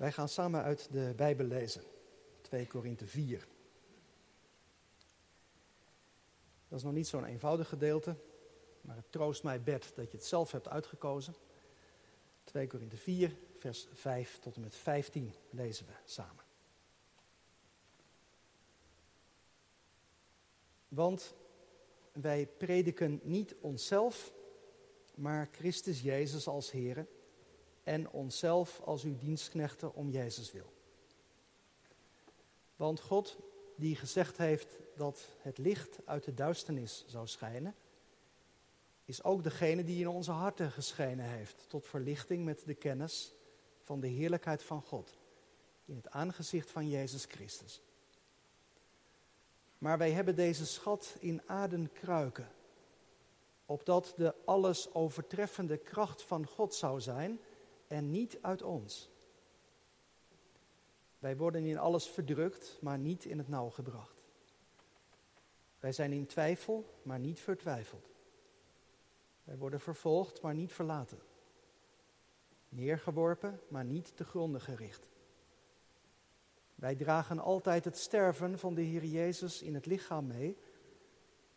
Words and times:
Wij 0.00 0.12
gaan 0.12 0.28
samen 0.28 0.62
uit 0.62 0.88
de 0.92 1.12
Bijbel 1.16 1.46
lezen, 1.46 1.82
2 2.40 2.66
Korinthe 2.66 3.06
4. 3.06 3.46
Dat 6.68 6.78
is 6.78 6.84
nog 6.84 6.92
niet 6.92 7.06
zo'n 7.06 7.24
eenvoudig 7.24 7.68
gedeelte, 7.68 8.16
maar 8.80 8.96
het 8.96 9.12
troost 9.12 9.42
mij 9.42 9.62
bed 9.62 9.92
dat 9.94 10.10
je 10.10 10.16
het 10.16 10.26
zelf 10.26 10.52
hebt 10.52 10.68
uitgekozen. 10.68 11.34
2 12.44 12.66
Korinthe 12.66 12.96
4, 12.96 13.36
vers 13.58 13.86
5 13.92 14.38
tot 14.38 14.54
en 14.54 14.60
met 14.60 14.74
15 14.74 15.34
lezen 15.50 15.86
we 15.86 15.92
samen. 16.04 16.44
Want 20.88 21.34
wij 22.12 22.46
prediken 22.46 23.20
niet 23.22 23.54
onszelf, 23.60 24.32
maar 25.14 25.48
Christus 25.52 26.00
Jezus 26.00 26.46
als 26.46 26.70
Here 26.70 27.06
en 27.90 28.10
onszelf 28.10 28.80
als 28.84 29.02
uw 29.02 29.16
dienstknechten 29.18 29.94
om 29.94 30.10
Jezus 30.10 30.52
wil. 30.52 30.72
Want 32.76 33.00
God, 33.00 33.38
die 33.76 33.96
gezegd 33.96 34.36
heeft 34.36 34.78
dat 34.96 35.28
het 35.38 35.58
licht 35.58 35.98
uit 36.04 36.24
de 36.24 36.34
duisternis 36.34 37.04
zou 37.06 37.26
schijnen, 37.26 37.74
is 39.04 39.22
ook 39.22 39.42
degene 39.42 39.84
die 39.84 40.00
in 40.00 40.08
onze 40.08 40.30
harten 40.30 40.70
geschenen 40.70 41.24
heeft 41.24 41.64
tot 41.68 41.86
verlichting 41.86 42.44
met 42.44 42.62
de 42.66 42.74
kennis 42.74 43.34
van 43.82 44.00
de 44.00 44.08
heerlijkheid 44.08 44.62
van 44.62 44.82
God 44.82 45.18
in 45.84 45.96
het 45.96 46.10
aangezicht 46.10 46.70
van 46.70 46.88
Jezus 46.88 47.24
Christus. 47.24 47.82
Maar 49.78 49.98
wij 49.98 50.10
hebben 50.10 50.36
deze 50.36 50.66
schat 50.66 51.16
in 51.18 51.42
aarden 51.46 51.92
kruiken, 51.92 52.48
opdat 53.66 54.12
de 54.16 54.34
alles 54.44 54.94
overtreffende 54.94 55.76
kracht 55.76 56.22
van 56.22 56.46
God 56.46 56.74
zou 56.74 57.00
zijn 57.00 57.40
en 57.90 58.10
niet 58.10 58.38
uit 58.42 58.62
ons. 58.62 59.10
Wij 61.18 61.36
worden 61.36 61.64
in 61.64 61.78
alles 61.78 62.08
verdrukt, 62.08 62.78
maar 62.80 62.98
niet 62.98 63.24
in 63.24 63.38
het 63.38 63.48
nauw 63.48 63.70
gebracht. 63.70 64.22
Wij 65.80 65.92
zijn 65.92 66.12
in 66.12 66.26
twijfel, 66.26 66.98
maar 67.02 67.18
niet 67.18 67.40
vertwijfeld. 67.40 68.08
Wij 69.44 69.56
worden 69.56 69.80
vervolgd, 69.80 70.42
maar 70.42 70.54
niet 70.54 70.72
verlaten. 70.72 71.18
Neergeworpen, 72.68 73.60
maar 73.68 73.84
niet 73.84 74.16
te 74.16 74.24
gronden 74.24 74.60
gericht. 74.60 75.06
Wij 76.74 76.94
dragen 76.94 77.38
altijd 77.38 77.84
het 77.84 77.98
sterven 77.98 78.58
van 78.58 78.74
de 78.74 78.82
Heer 78.82 79.04
Jezus 79.04 79.62
in 79.62 79.74
het 79.74 79.86
lichaam 79.86 80.26
mee, 80.26 80.56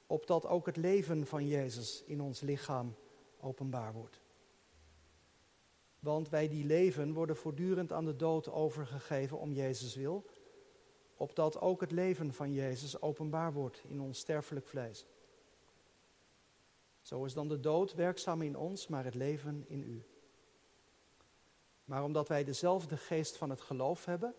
opdat 0.07 0.45
ook 0.45 0.65
het 0.65 0.77
leven 0.77 1.25
van 1.25 1.47
Jezus 1.47 2.03
in 2.05 2.21
ons 2.21 2.41
lichaam 2.41 2.95
openbaar 3.39 3.93
wordt. 3.93 4.22
Want 6.03 6.29
wij 6.29 6.47
die 6.47 6.65
leven 6.65 7.13
worden 7.13 7.35
voortdurend 7.35 7.91
aan 7.91 8.05
de 8.05 8.15
dood 8.15 8.51
overgegeven 8.51 9.39
om 9.39 9.53
Jezus 9.53 9.95
wil, 9.95 10.25
opdat 11.15 11.61
ook 11.61 11.81
het 11.81 11.91
leven 11.91 12.33
van 12.33 12.53
Jezus 12.53 13.01
openbaar 13.01 13.53
wordt 13.53 13.83
in 13.87 14.01
ons 14.01 14.19
sterfelijk 14.19 14.67
vlees. 14.67 15.05
Zo 17.01 17.25
is 17.25 17.33
dan 17.33 17.47
de 17.47 17.59
dood 17.59 17.93
werkzaam 17.93 18.41
in 18.41 18.57
ons, 18.57 18.87
maar 18.87 19.03
het 19.03 19.15
leven 19.15 19.65
in 19.67 19.83
u. 19.83 20.03
Maar 21.85 22.03
omdat 22.03 22.27
wij 22.27 22.43
dezelfde 22.43 22.97
geest 22.97 23.37
van 23.37 23.49
het 23.49 23.61
geloof 23.61 24.05
hebben, 24.05 24.35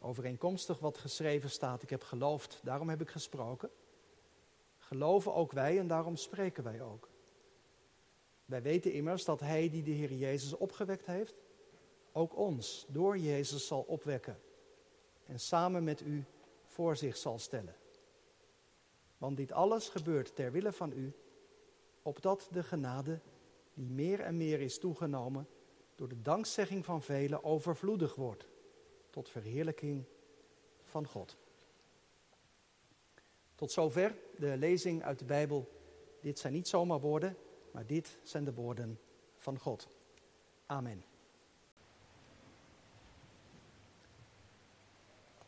overeenkomstig 0.00 0.78
wat 0.78 0.98
geschreven 0.98 1.50
staat, 1.50 1.82
ik 1.82 1.90
heb 1.90 2.02
geloofd, 2.02 2.60
daarom 2.62 2.88
heb 2.88 3.00
ik 3.00 3.10
gesproken, 3.10 3.70
geloven 4.76 5.34
ook 5.34 5.52
wij 5.52 5.78
en 5.78 5.86
daarom 5.86 6.16
spreken 6.16 6.64
wij 6.64 6.82
ook. 6.82 7.07
Wij 8.48 8.62
weten 8.62 8.92
immers 8.92 9.24
dat 9.24 9.40
Hij 9.40 9.70
die 9.70 9.82
de 9.82 9.90
Heer 9.90 10.12
Jezus 10.12 10.56
opgewekt 10.56 11.06
heeft, 11.06 11.34
ook 12.12 12.36
ons 12.36 12.86
door 12.88 13.18
Jezus 13.18 13.66
zal 13.66 13.82
opwekken 13.82 14.38
en 15.26 15.40
samen 15.40 15.84
met 15.84 16.00
u 16.00 16.24
voor 16.64 16.96
zich 16.96 17.16
zal 17.16 17.38
stellen. 17.38 17.74
Want 19.18 19.36
dit 19.36 19.52
alles 19.52 19.88
gebeurt 19.88 20.34
ter 20.34 20.52
wille 20.52 20.72
van 20.72 20.92
u, 20.92 21.12
opdat 22.02 22.48
de 22.52 22.62
genade, 22.62 23.20
die 23.74 23.86
meer 23.86 24.20
en 24.20 24.36
meer 24.36 24.60
is 24.60 24.78
toegenomen, 24.78 25.48
door 25.94 26.08
de 26.08 26.22
dankzegging 26.22 26.84
van 26.84 27.02
velen 27.02 27.44
overvloedig 27.44 28.14
wordt, 28.14 28.48
tot 29.10 29.28
verheerlijking 29.28 30.04
van 30.82 31.06
God. 31.06 31.36
Tot 33.54 33.72
zover 33.72 34.16
de 34.36 34.56
lezing 34.56 35.02
uit 35.02 35.18
de 35.18 35.24
Bijbel. 35.24 35.68
Dit 36.20 36.38
zijn 36.38 36.52
niet 36.52 36.68
zomaar 36.68 37.00
woorden, 37.00 37.36
maar 37.70 37.86
dit 37.86 38.16
zijn 38.22 38.44
de 38.44 38.54
woorden 38.54 38.98
van 39.36 39.58
God. 39.58 39.88
Amen. 40.66 41.04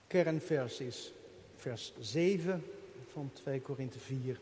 Kernvers 0.06 0.80
is 0.80 1.12
vers 1.56 1.92
7 1.98 2.64
van 3.12 3.30
2 3.32 3.60
Korinthe 3.60 3.98
4. 3.98 4.40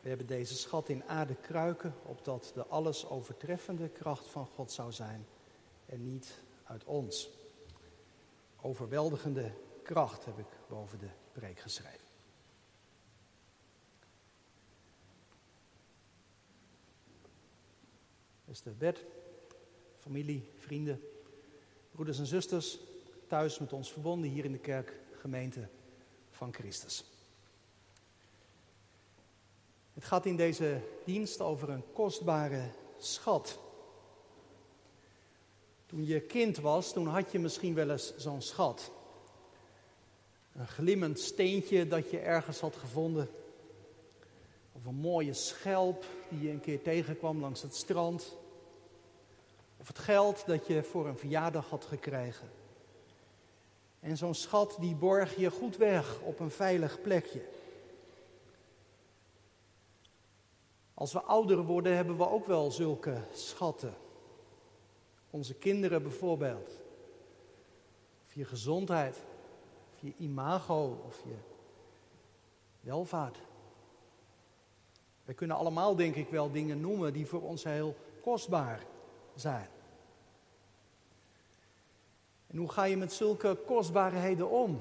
We 0.00 0.08
hebben 0.08 0.26
deze 0.26 0.54
schat 0.54 0.88
in 0.88 1.04
aarde 1.04 1.34
kruiken, 1.34 1.94
opdat 2.02 2.50
de 2.54 2.66
alles 2.66 3.08
overtreffende 3.08 3.88
kracht 3.88 4.26
van 4.26 4.46
God 4.46 4.72
zou 4.72 4.92
zijn 4.92 5.26
en 5.86 6.12
niet 6.12 6.34
uit 6.64 6.84
ons. 6.84 7.30
Overweldigende 8.60 9.50
kracht 9.82 10.24
heb 10.24 10.38
ik 10.38 10.46
boven 10.68 10.98
de 10.98 11.08
preek 11.32 11.58
geschreven. 11.58 12.06
Beste 18.48 18.70
Bert, 18.70 19.04
familie, 19.96 20.50
vrienden, 20.56 21.02
broeders 21.90 22.18
en 22.18 22.26
zusters, 22.26 22.78
thuis 23.26 23.58
met 23.58 23.72
ons 23.72 23.92
verbonden 23.92 24.30
hier 24.30 24.44
in 24.44 24.52
de 24.52 24.58
kerk, 24.58 24.92
gemeente 25.12 25.68
van 26.30 26.54
Christus. 26.54 27.04
Het 29.94 30.04
gaat 30.04 30.26
in 30.26 30.36
deze 30.36 30.80
dienst 31.04 31.40
over 31.40 31.68
een 31.68 31.92
kostbare 31.92 32.70
schat. 32.98 33.58
Toen 35.86 36.06
je 36.06 36.20
kind 36.20 36.56
was, 36.56 36.92
toen 36.92 37.06
had 37.06 37.32
je 37.32 37.38
misschien 37.38 37.74
wel 37.74 37.90
eens 37.90 38.16
zo'n 38.16 38.42
schat. 38.42 38.90
Een 40.52 40.68
glimmend 40.68 41.20
steentje 41.20 41.88
dat 41.88 42.10
je 42.10 42.18
ergens 42.18 42.60
had 42.60 42.76
gevonden. 42.76 43.28
Of 44.78 44.84
een 44.84 44.94
mooie 44.94 45.32
schelp 45.32 46.04
die 46.28 46.42
je 46.42 46.50
een 46.50 46.60
keer 46.60 46.82
tegenkwam 46.82 47.40
langs 47.40 47.62
het 47.62 47.76
strand. 47.76 48.36
Of 49.76 49.86
het 49.86 49.98
geld 49.98 50.46
dat 50.46 50.66
je 50.66 50.82
voor 50.82 51.06
een 51.06 51.18
verjaardag 51.18 51.68
had 51.68 51.84
gekregen. 51.84 52.48
En 54.00 54.16
zo'n 54.16 54.34
schat 54.34 54.76
die 54.80 54.94
borg 54.94 55.36
je 55.36 55.50
goed 55.50 55.76
weg 55.76 56.20
op 56.20 56.40
een 56.40 56.50
veilig 56.50 57.00
plekje. 57.00 57.42
Als 60.94 61.12
we 61.12 61.20
ouder 61.20 61.62
worden 61.62 61.96
hebben 61.96 62.16
we 62.16 62.28
ook 62.28 62.46
wel 62.46 62.70
zulke 62.70 63.22
schatten. 63.32 63.94
Onze 65.30 65.54
kinderen 65.54 66.02
bijvoorbeeld. 66.02 66.80
Of 68.26 68.34
je 68.34 68.44
gezondheid. 68.44 69.16
Of 69.94 70.00
je 70.00 70.12
imago. 70.18 71.02
Of 71.06 71.22
je 71.24 71.36
welvaart. 72.80 73.47
We 75.28 75.34
kunnen 75.34 75.56
allemaal 75.56 75.96
denk 75.96 76.14
ik 76.14 76.28
wel 76.28 76.50
dingen 76.50 76.80
noemen 76.80 77.12
die 77.12 77.26
voor 77.26 77.42
ons 77.42 77.64
heel 77.64 77.94
kostbaar 78.22 78.86
zijn. 79.34 79.68
En 82.46 82.58
hoe 82.58 82.70
ga 82.70 82.84
je 82.84 82.96
met 82.96 83.12
zulke 83.12 83.58
kostbaarheden 83.66 84.50
om? 84.50 84.80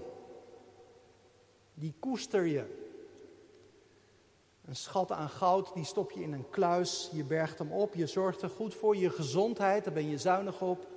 Die 1.74 1.94
koester 2.00 2.46
je. 2.46 2.66
Een 4.66 4.76
schat 4.76 5.12
aan 5.12 5.30
goud, 5.30 5.74
die 5.74 5.86
stop 5.86 6.12
je 6.12 6.22
in 6.22 6.34
een 6.34 6.50
kluis, 6.50 7.10
je 7.14 7.24
bergt 7.24 7.60
hem 7.60 7.72
op, 7.72 7.94
je 7.94 8.08
zorgt 8.08 8.42
er 8.42 8.50
goed 8.50 8.76
voor. 8.76 8.96
Je 8.96 9.10
gezondheid, 9.10 9.84
daar 9.84 9.94
ben 9.94 10.10
je 10.10 10.18
zuinig 10.18 10.62
op. 10.62 10.88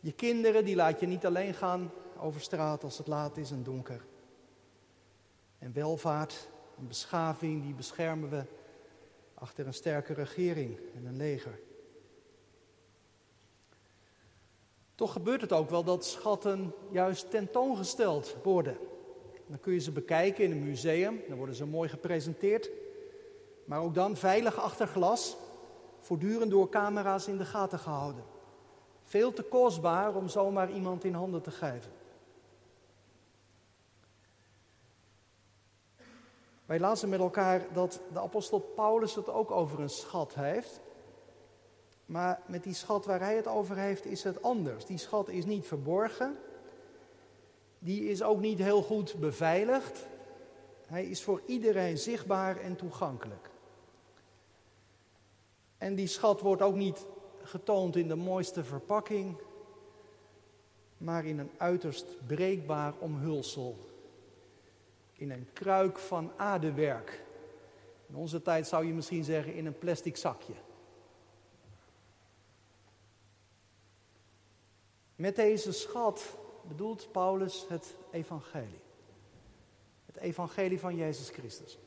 Je 0.00 0.12
kinderen, 0.12 0.64
die 0.64 0.76
laat 0.76 1.00
je 1.00 1.06
niet 1.06 1.26
alleen 1.26 1.54
gaan 1.54 1.90
over 2.18 2.40
straat 2.40 2.84
als 2.84 2.98
het 2.98 3.06
laat 3.06 3.36
is 3.36 3.50
en 3.50 3.62
donker. 3.62 4.04
En 5.58 5.72
welvaart 5.72 6.48
en 6.80 6.88
beschaving, 6.88 7.62
die 7.62 7.74
beschermen 7.74 8.30
we 8.30 8.44
achter 9.34 9.66
een 9.66 9.74
sterke 9.74 10.12
regering 10.12 10.78
en 10.94 11.06
een 11.06 11.16
leger. 11.16 11.58
Toch 14.94 15.12
gebeurt 15.12 15.40
het 15.40 15.52
ook 15.52 15.70
wel 15.70 15.84
dat 15.84 16.04
schatten 16.04 16.74
juist 16.90 17.30
tentoongesteld 17.30 18.36
worden. 18.42 18.76
Dan 19.46 19.60
kun 19.60 19.72
je 19.72 19.78
ze 19.78 19.90
bekijken 19.90 20.44
in 20.44 20.50
een 20.50 20.64
museum, 20.64 21.20
dan 21.28 21.36
worden 21.36 21.54
ze 21.54 21.66
mooi 21.66 21.88
gepresenteerd. 21.88 22.70
Maar 23.64 23.80
ook 23.80 23.94
dan 23.94 24.16
veilig 24.16 24.58
achter 24.58 24.86
glas, 24.86 25.36
voortdurend 26.00 26.50
door 26.50 26.68
camera's 26.68 27.28
in 27.28 27.36
de 27.36 27.44
gaten 27.44 27.78
gehouden. 27.78 28.24
Veel 29.02 29.32
te 29.32 29.42
kostbaar 29.42 30.14
om 30.14 30.28
zomaar 30.28 30.70
iemand 30.70 31.04
in 31.04 31.14
handen 31.14 31.42
te 31.42 31.50
geven. 31.50 31.92
Wij 36.70 36.80
lazen 36.80 37.08
met 37.08 37.20
elkaar 37.20 37.66
dat 37.72 38.00
de 38.12 38.20
apostel 38.20 38.58
Paulus 38.58 39.14
het 39.14 39.28
ook 39.28 39.50
over 39.50 39.80
een 39.80 39.88
schat 39.90 40.34
heeft. 40.34 40.80
Maar 42.06 42.42
met 42.46 42.62
die 42.62 42.74
schat 42.74 43.04
waar 43.06 43.20
hij 43.20 43.36
het 43.36 43.46
over 43.46 43.76
heeft 43.76 44.04
is 44.04 44.22
het 44.22 44.42
anders. 44.42 44.84
Die 44.84 44.98
schat 44.98 45.28
is 45.28 45.44
niet 45.44 45.66
verborgen. 45.66 46.36
Die 47.78 48.04
is 48.04 48.22
ook 48.22 48.40
niet 48.40 48.58
heel 48.58 48.82
goed 48.82 49.14
beveiligd. 49.20 50.06
Hij 50.86 51.04
is 51.04 51.22
voor 51.22 51.42
iedereen 51.46 51.98
zichtbaar 51.98 52.56
en 52.56 52.76
toegankelijk. 52.76 53.50
En 55.78 55.94
die 55.94 56.06
schat 56.06 56.40
wordt 56.40 56.62
ook 56.62 56.76
niet 56.76 57.06
getoond 57.42 57.96
in 57.96 58.08
de 58.08 58.16
mooiste 58.16 58.64
verpakking, 58.64 59.36
maar 60.96 61.24
in 61.24 61.38
een 61.38 61.50
uiterst 61.56 62.26
breekbaar 62.26 62.94
omhulsel. 62.98 63.89
In 65.20 65.30
een 65.30 65.48
kruik 65.52 65.98
van 65.98 66.32
aardewerk. 66.36 67.24
In 68.06 68.14
onze 68.14 68.42
tijd 68.42 68.66
zou 68.66 68.86
je 68.86 68.92
misschien 68.92 69.24
zeggen 69.24 69.54
in 69.54 69.66
een 69.66 69.78
plastic 69.78 70.16
zakje. 70.16 70.54
Met 75.16 75.36
deze 75.36 75.72
schat 75.72 76.36
bedoelt 76.68 77.12
Paulus 77.12 77.64
het 77.68 77.96
evangelie. 78.10 78.80
Het 80.06 80.16
evangelie 80.16 80.80
van 80.80 80.96
Jezus 80.96 81.28
Christus. 81.28 81.78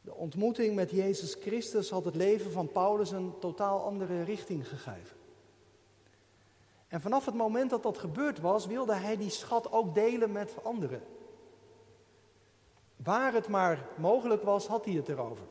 De 0.00 0.14
ontmoeting 0.14 0.74
met 0.74 0.90
Jezus 0.90 1.34
Christus 1.34 1.90
had 1.90 2.04
het 2.04 2.14
leven 2.14 2.52
van 2.52 2.72
Paulus 2.72 3.10
een 3.10 3.38
totaal 3.38 3.84
andere 3.84 4.22
richting 4.22 4.68
gegeven. 4.68 5.15
En 6.88 7.00
vanaf 7.00 7.24
het 7.24 7.34
moment 7.34 7.70
dat 7.70 7.82
dat 7.82 7.98
gebeurd 7.98 8.40
was, 8.40 8.66
wilde 8.66 8.94
hij 8.94 9.16
die 9.16 9.30
schat 9.30 9.72
ook 9.72 9.94
delen 9.94 10.32
met 10.32 10.54
anderen. 10.62 11.02
Waar 12.96 13.32
het 13.32 13.48
maar 13.48 13.88
mogelijk 13.96 14.42
was, 14.42 14.66
had 14.66 14.84
hij 14.84 14.94
het 14.94 15.08
erover. 15.08 15.44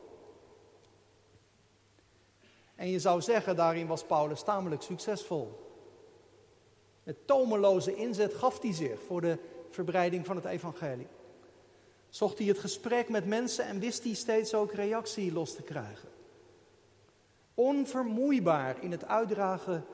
En 2.74 2.88
je 2.88 2.98
zou 2.98 3.20
zeggen, 3.20 3.56
daarin 3.56 3.86
was 3.86 4.04
Paulus 4.04 4.42
tamelijk 4.42 4.82
succesvol. 4.82 5.64
Met 7.02 7.26
tomeloze 7.26 7.94
inzet 7.94 8.34
gaf 8.34 8.62
hij 8.62 8.72
zich 8.72 9.02
voor 9.02 9.20
de 9.20 9.38
verbreiding 9.70 10.26
van 10.26 10.36
het 10.36 10.44
evangelie. 10.44 11.06
Zocht 12.08 12.38
hij 12.38 12.46
het 12.46 12.58
gesprek 12.58 13.08
met 13.08 13.26
mensen 13.26 13.64
en 13.64 13.78
wist 13.78 14.04
hij 14.04 14.14
steeds 14.14 14.54
ook 14.54 14.72
reactie 14.72 15.32
los 15.32 15.54
te 15.54 15.62
krijgen. 15.62 16.08
Onvermoeibaar 17.54 18.82
in 18.82 18.90
het 18.90 19.04
uitdragen 19.04 19.84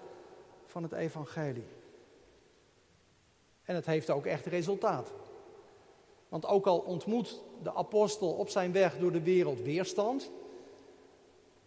van 0.73 0.83
het 0.83 0.93
evangelie. 0.93 1.67
En 3.63 3.75
het 3.75 3.87
heeft 3.87 4.11
ook 4.11 4.27
echt 4.27 4.47
resultaat. 4.47 5.13
Want 6.29 6.47
ook 6.47 6.67
al 6.67 6.79
ontmoet 6.79 7.43
de 7.63 7.75
apostel 7.75 8.33
op 8.33 8.49
zijn 8.49 8.73
weg 8.73 8.99
door 8.99 9.13
de 9.13 9.23
wereld 9.23 9.61
weerstand, 9.61 10.31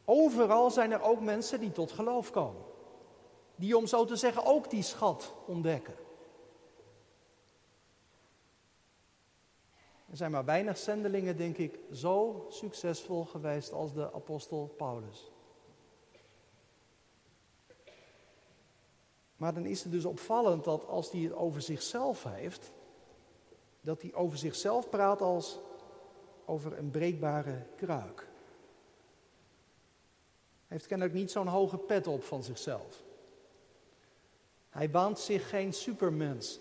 overal 0.06 0.72
zijn 0.72 0.92
er 0.92 1.02
ook 1.02 1.22
mensen 1.22 1.60
die 1.60 1.72
tot 1.72 1.92
geloof 1.92 2.32
komen. 2.32 2.62
Die 3.56 3.78
om 3.78 3.88
zo 3.88 4.06
te 4.06 4.16
zeggen 4.16 4.46
ook 4.46 4.70
die 4.70 4.84
schat 4.84 5.34
ontdekken. 5.46 5.96
Er 10.10 10.18
zijn 10.18 10.32
maar 10.32 10.46
weinig 10.46 10.78
zendelingen, 10.78 11.38
denk 11.38 11.58
ik, 11.58 11.80
zo 11.92 12.46
succesvol 12.50 13.26
geweest 13.26 13.72
als 13.74 13.94
de 13.94 14.14
apostel 14.14 14.74
Paulus. 14.78 15.35
Maar 19.46 19.54
dan 19.54 19.66
is 19.66 19.84
het 19.84 19.92
dus 19.92 20.06
opvallend 20.06 20.64
dat 20.64 20.88
als 20.88 21.12
hij 21.12 21.22
het 21.22 21.34
over 21.34 21.62
zichzelf 21.62 22.24
heeft, 22.24 22.72
dat 23.82 24.02
hij 24.02 24.14
over 24.14 24.38
zichzelf 24.38 24.90
praat 24.90 25.22
als 25.22 25.60
over 26.46 26.78
een 26.78 26.92
breekbare 26.92 27.66
kruik. 27.76 28.18
Hij 30.58 30.68
heeft 30.68 30.88
kennelijk 30.88 31.16
niet 31.16 31.32
zo'n 31.32 31.48
hoge 31.48 31.78
pet 31.78 32.08
op 32.08 32.24
van 32.24 32.44
zichzelf. 32.44 33.04
Hij 34.70 34.92
waant 34.92 35.20
zich 35.20 35.50
geen 35.50 35.74
supermens. 35.74 36.60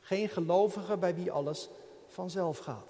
Geen 0.00 0.28
gelovige 0.28 0.96
bij 0.96 1.14
wie 1.14 1.32
alles 1.32 1.68
vanzelf 2.06 2.58
gaat. 2.58 2.88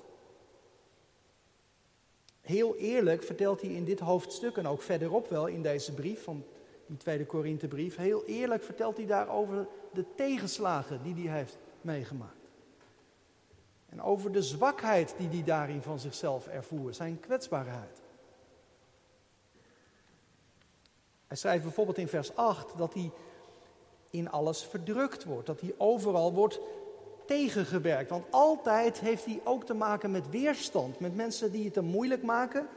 Heel 2.40 2.76
eerlijk 2.76 3.22
vertelt 3.22 3.60
hij 3.60 3.70
in 3.70 3.84
dit 3.84 4.00
hoofdstuk 4.00 4.56
en 4.56 4.66
ook 4.66 4.82
verderop 4.82 5.28
wel 5.28 5.46
in 5.46 5.62
deze 5.62 5.94
brief 5.94 6.22
die 6.88 6.96
tweede 6.96 7.26
Korinthebrief, 7.26 7.96
heel 7.96 8.24
eerlijk 8.24 8.62
vertelt 8.62 8.96
hij 8.96 9.06
daarover 9.06 9.66
de 9.92 10.04
tegenslagen 10.14 11.02
die 11.02 11.28
hij 11.28 11.38
heeft 11.38 11.58
meegemaakt. 11.80 12.32
En 13.88 14.02
over 14.02 14.32
de 14.32 14.42
zwakheid 14.42 15.14
die 15.18 15.28
hij 15.28 15.44
daarin 15.44 15.82
van 15.82 15.98
zichzelf 15.98 16.46
ervoer, 16.46 16.94
zijn 16.94 17.20
kwetsbaarheid. 17.20 18.02
Hij 21.26 21.36
schrijft 21.36 21.62
bijvoorbeeld 21.62 21.98
in 21.98 22.08
vers 22.08 22.36
8 22.36 22.78
dat 22.78 22.94
hij 22.94 23.10
in 24.10 24.30
alles 24.30 24.62
verdrukt 24.62 25.24
wordt, 25.24 25.46
dat 25.46 25.60
hij 25.60 25.74
overal 25.76 26.32
wordt 26.32 26.60
tegengewerkt. 27.26 28.10
Want 28.10 28.24
altijd 28.30 29.00
heeft 29.00 29.24
hij 29.24 29.40
ook 29.44 29.64
te 29.64 29.74
maken 29.74 30.10
met 30.10 30.30
weerstand, 30.30 31.00
met 31.00 31.14
mensen 31.14 31.52
die 31.52 31.64
het 31.64 31.74
hem 31.74 31.84
moeilijk 31.84 32.22
maken. 32.22 32.68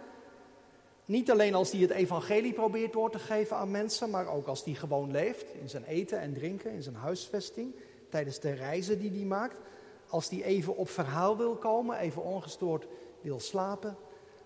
Niet 1.12 1.32
alleen 1.32 1.56
als 1.56 1.72
hij 1.72 1.82
het 1.82 1.90
evangelie 1.90 2.54
probeert 2.54 2.94
door 2.94 3.12
te 3.12 3.20
geven 3.20 3.58
aan 3.58 3.72
mensen, 3.72 4.10
maar 4.10 4.28
ook 4.28 4.48
als 4.48 4.64
hij 4.64 4.74
gewoon 4.74 5.12
leeft, 5.12 5.54
in 5.54 5.70
zijn 5.70 5.84
eten 5.84 6.20
en 6.20 6.34
drinken, 6.34 6.72
in 6.72 6.84
zijn 6.84 6.96
huisvesting, 6.96 7.76
tijdens 8.10 8.40
de 8.40 8.52
reizen 8.52 9.00
die 9.00 9.12
hij 9.12 9.26
maakt. 9.26 9.60
Als 10.08 10.30
hij 10.30 10.44
even 10.44 10.78
op 10.78 10.90
verhaal 10.90 11.38
wil 11.38 11.56
komen, 11.56 11.98
even 11.98 12.24
ongestoord 12.24 12.88
wil 13.22 13.40
slapen. 13.40 13.98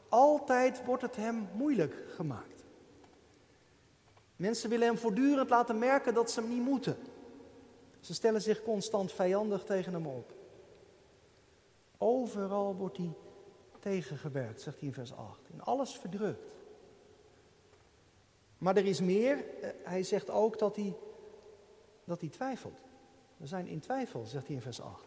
Altijd 0.10 0.86
wordt 0.86 1.02
het 1.02 1.16
hem 1.16 1.48
moeilijk 1.54 1.96
gemaakt. 2.08 2.64
Mensen 4.36 4.70
willen 4.70 4.88
hem 4.88 4.98
voortdurend 4.98 5.50
laten 5.50 5.80
merken 5.80 6.14
dat 6.14 6.32
ze 6.32 6.40
hem 6.40 6.50
niet 6.50 6.64
moeten. 6.64 6.98
Ze 8.00 8.14
stellen 8.14 8.42
zich 8.42 8.64
constant 8.64 9.12
vijandig 9.12 9.64
tegen 9.64 9.94
hem 9.94 10.08
op. 10.08 10.34
Overal 11.98 12.76
wordt 12.76 12.98
hij 12.98 13.14
tegengewerkt, 13.80 14.62
zegt 14.62 14.80
hij 14.80 14.88
in 14.88 14.94
vers 14.94 15.14
8. 15.14 15.40
In 15.54 15.62
alles 15.62 15.96
verdrukt. 15.96 16.55
Maar 18.66 18.78
er 18.78 18.86
is 18.86 19.02
meer. 19.02 19.46
Eh, 19.62 19.70
hij 19.84 20.04
zegt 20.04 20.30
ook 20.30 20.60
dat 20.60 20.76
hij, 20.76 20.94
dat 22.04 22.20
hij 22.20 22.30
twijfelt. 22.30 22.80
We 23.38 23.48
zijn 23.48 23.68
in 23.68 23.80
twijfel, 23.80 24.26
zegt 24.26 24.48
hij 24.48 24.56
in 24.56 24.62
vers 24.62 24.82
8. 24.82 25.04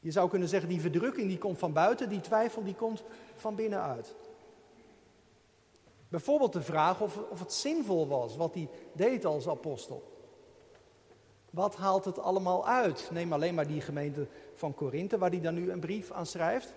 Je 0.00 0.10
zou 0.10 0.28
kunnen 0.28 0.48
zeggen, 0.48 0.68
die 0.68 0.80
verdrukking 0.80 1.28
die 1.28 1.38
komt 1.38 1.58
van 1.58 1.72
buiten, 1.72 2.08
die 2.08 2.20
twijfel 2.20 2.64
die 2.64 2.74
komt 2.74 3.02
van 3.36 3.54
binnenuit. 3.54 4.14
Bijvoorbeeld 6.08 6.52
de 6.52 6.62
vraag 6.62 7.00
of, 7.00 7.18
of 7.30 7.38
het 7.38 7.52
zinvol 7.52 8.06
was 8.08 8.36
wat 8.36 8.54
hij 8.54 8.68
deed 8.92 9.24
als 9.24 9.48
apostel. 9.48 10.02
Wat 11.50 11.76
haalt 11.76 12.04
het 12.04 12.18
allemaal 12.18 12.66
uit? 12.66 13.08
Neem 13.12 13.32
alleen 13.32 13.54
maar 13.54 13.66
die 13.66 13.80
gemeente 13.80 14.26
van 14.54 14.74
Korinthe, 14.74 15.18
waar 15.18 15.30
hij 15.30 15.40
dan 15.40 15.54
nu 15.54 15.70
een 15.70 15.80
brief 15.80 16.10
aan 16.10 16.26
schrijft. 16.26 16.74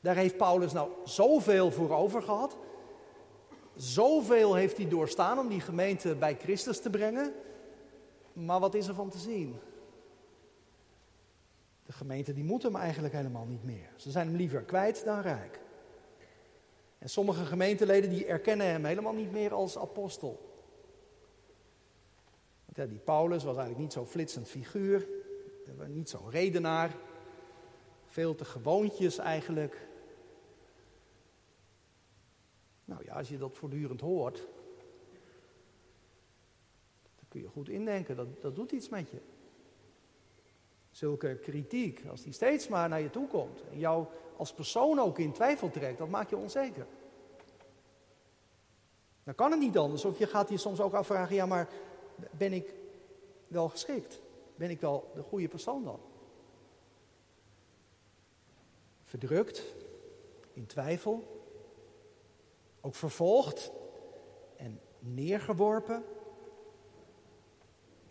Daar 0.00 0.16
heeft 0.16 0.36
Paulus 0.36 0.72
nou 0.72 0.90
zoveel 1.04 1.70
voor 1.70 1.90
over 1.90 2.22
gehad. 2.22 2.56
Zoveel 3.82 4.54
heeft 4.54 4.76
hij 4.76 4.88
doorstaan 4.88 5.38
om 5.38 5.48
die 5.48 5.60
gemeente 5.60 6.14
bij 6.14 6.36
Christus 6.36 6.80
te 6.80 6.90
brengen. 6.90 7.32
Maar 8.32 8.60
wat 8.60 8.74
is 8.74 8.88
er 8.88 8.94
van 8.94 9.10
te 9.10 9.18
zien? 9.18 9.56
De 11.86 11.92
gemeente 11.92 12.32
die 12.32 12.44
moet 12.44 12.62
hem 12.62 12.76
eigenlijk 12.76 13.14
helemaal 13.14 13.44
niet 13.44 13.64
meer. 13.64 13.90
Ze 13.96 14.10
zijn 14.10 14.26
hem 14.26 14.36
liever 14.36 14.62
kwijt 14.62 15.04
dan 15.04 15.20
rijk. 15.20 15.60
En 16.98 17.08
sommige 17.08 17.44
gemeenteleden 17.44 18.10
die 18.10 18.26
erkennen 18.26 18.66
hem 18.66 18.84
helemaal 18.84 19.12
niet 19.12 19.32
meer 19.32 19.54
als 19.54 19.78
apostel. 19.78 20.62
Ja, 22.74 22.86
die 22.86 22.98
Paulus 22.98 23.44
was 23.44 23.56
eigenlijk 23.56 23.78
niet 23.78 23.92
zo'n 23.92 24.06
flitsend 24.06 24.48
figuur, 24.48 25.08
niet 25.86 26.10
zo'n 26.10 26.30
redenaar, 26.30 26.96
veel 28.06 28.34
te 28.34 28.44
gewoontjes 28.44 29.18
eigenlijk. 29.18 29.90
Nou 32.84 33.04
ja, 33.04 33.14
als 33.14 33.28
je 33.28 33.38
dat 33.38 33.56
voortdurend 33.56 34.00
hoort, 34.00 34.36
dan 37.14 37.24
kun 37.28 37.40
je 37.40 37.48
goed 37.48 37.68
indenken, 37.68 38.16
dat, 38.16 38.40
dat 38.40 38.54
doet 38.54 38.72
iets 38.72 38.88
met 38.88 39.10
je. 39.10 39.20
Zulke 40.90 41.38
kritiek, 41.42 42.02
als 42.10 42.22
die 42.22 42.32
steeds 42.32 42.68
maar 42.68 42.88
naar 42.88 43.00
je 43.00 43.10
toe 43.10 43.28
komt 43.28 43.62
en 43.70 43.78
jou 43.78 44.06
als 44.36 44.52
persoon 44.52 44.98
ook 44.98 45.18
in 45.18 45.32
twijfel 45.32 45.70
trekt, 45.70 45.98
dat 45.98 46.08
maakt 46.08 46.30
je 46.30 46.36
onzeker. 46.36 46.86
Dan 49.24 49.34
kan 49.34 49.50
het 49.50 49.60
niet 49.60 49.78
anders. 49.78 50.04
Of 50.04 50.18
je 50.18 50.26
gaat 50.26 50.48
je 50.48 50.56
soms 50.56 50.80
ook 50.80 50.92
afvragen, 50.92 51.34
ja 51.34 51.46
maar 51.46 51.68
ben 52.30 52.52
ik 52.52 52.74
wel 53.46 53.68
geschikt? 53.68 54.20
Ben 54.54 54.70
ik 54.70 54.80
wel 54.80 55.10
de 55.14 55.22
goede 55.22 55.48
persoon 55.48 55.84
dan? 55.84 56.00
Verdrukt, 59.04 59.62
in 60.52 60.66
twijfel, 60.66 61.41
ook 62.82 62.94
vervolgd 62.94 63.72
en 64.56 64.80
neergeworpen. 64.98 66.04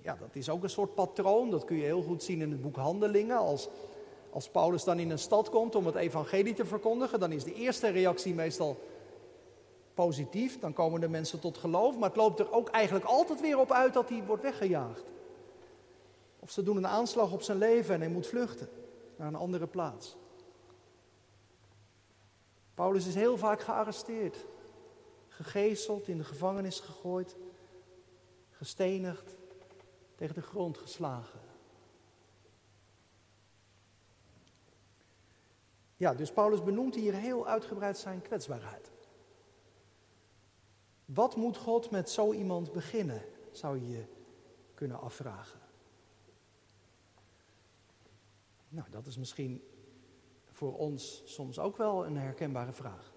Ja, 0.01 0.15
dat 0.15 0.35
is 0.35 0.49
ook 0.49 0.63
een 0.63 0.69
soort 0.69 0.93
patroon. 0.93 1.49
Dat 1.49 1.65
kun 1.65 1.75
je 1.75 1.83
heel 1.83 2.01
goed 2.01 2.23
zien 2.23 2.41
in 2.41 2.51
het 2.51 2.61
boek 2.61 2.75
Handelingen. 2.75 3.37
Als, 3.37 3.69
als 4.29 4.49
Paulus 4.49 4.83
dan 4.83 4.99
in 4.99 5.09
een 5.09 5.19
stad 5.19 5.49
komt 5.49 5.75
om 5.75 5.85
het 5.85 5.95
evangelie 5.95 6.53
te 6.53 6.65
verkondigen, 6.65 7.19
dan 7.19 7.31
is 7.31 7.43
de 7.43 7.53
eerste 7.53 7.89
reactie 7.89 8.33
meestal 8.33 8.77
positief, 9.93 10.59
dan 10.59 10.73
komen 10.73 11.01
de 11.01 11.09
mensen 11.09 11.39
tot 11.39 11.57
geloof, 11.57 11.97
maar 11.97 12.09
het 12.09 12.17
loopt 12.17 12.39
er 12.39 12.51
ook 12.51 12.69
eigenlijk 12.69 13.05
altijd 13.05 13.41
weer 13.41 13.59
op 13.59 13.71
uit 13.71 13.93
dat 13.93 14.09
hij 14.09 14.23
wordt 14.25 14.43
weggejaagd. 14.43 15.03
Of 16.39 16.51
ze 16.51 16.63
doen 16.63 16.77
een 16.77 16.87
aanslag 16.87 17.31
op 17.31 17.41
zijn 17.41 17.57
leven 17.57 17.93
en 17.93 18.01
hij 18.01 18.09
moet 18.09 18.27
vluchten 18.27 18.69
naar 19.15 19.27
een 19.27 19.35
andere 19.35 19.67
plaats. 19.67 20.17
Paulus 22.73 23.07
is 23.07 23.15
heel 23.15 23.37
vaak 23.37 23.61
gearresteerd, 23.61 24.45
gegezeld, 25.31 26.07
in 26.07 26.17
de 26.17 26.23
gevangenis 26.23 26.79
gegooid, 26.79 27.35
gestenigd, 28.49 29.35
tegen 30.15 30.35
de 30.35 30.41
grond 30.41 30.77
geslagen. 30.77 31.39
Ja, 35.97 36.13
dus 36.13 36.31
Paulus 36.31 36.63
benoemt 36.63 36.95
hier 36.95 37.13
heel 37.13 37.47
uitgebreid 37.47 37.97
zijn 37.97 38.21
kwetsbaarheid. 38.21 38.91
Wat 41.05 41.35
moet 41.35 41.57
God 41.57 41.91
met 41.91 42.09
zo 42.09 42.33
iemand 42.33 42.71
beginnen, 42.71 43.21
zou 43.51 43.79
je 43.79 43.89
je 43.89 44.05
kunnen 44.73 44.99
afvragen. 44.99 45.59
Nou, 48.69 48.89
dat 48.89 49.05
is 49.05 49.17
misschien 49.17 49.63
voor 50.45 50.77
ons 50.77 51.21
soms 51.25 51.59
ook 51.59 51.77
wel 51.77 52.05
een 52.05 52.17
herkenbare 52.17 52.73
vraag. 52.73 53.10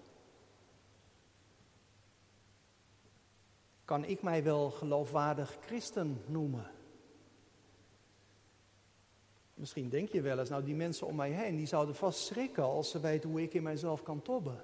Kan 3.85 4.05
ik 4.05 4.21
mij 4.21 4.43
wel 4.43 4.69
geloofwaardig 4.69 5.57
christen 5.65 6.21
noemen? 6.25 6.71
Misschien 9.53 9.89
denk 9.89 10.09
je 10.09 10.21
wel 10.21 10.39
eens, 10.39 10.49
nou 10.49 10.63
die 10.63 10.75
mensen 10.75 11.07
om 11.07 11.15
mij 11.15 11.31
heen, 11.31 11.55
die 11.55 11.67
zouden 11.67 11.95
vast 11.95 12.19
schrikken 12.19 12.63
als 12.63 12.89
ze 12.89 12.99
weten 12.99 13.29
hoe 13.29 13.41
ik 13.41 13.53
in 13.53 13.63
mijzelf 13.63 14.03
kan 14.03 14.21
tobben. 14.21 14.63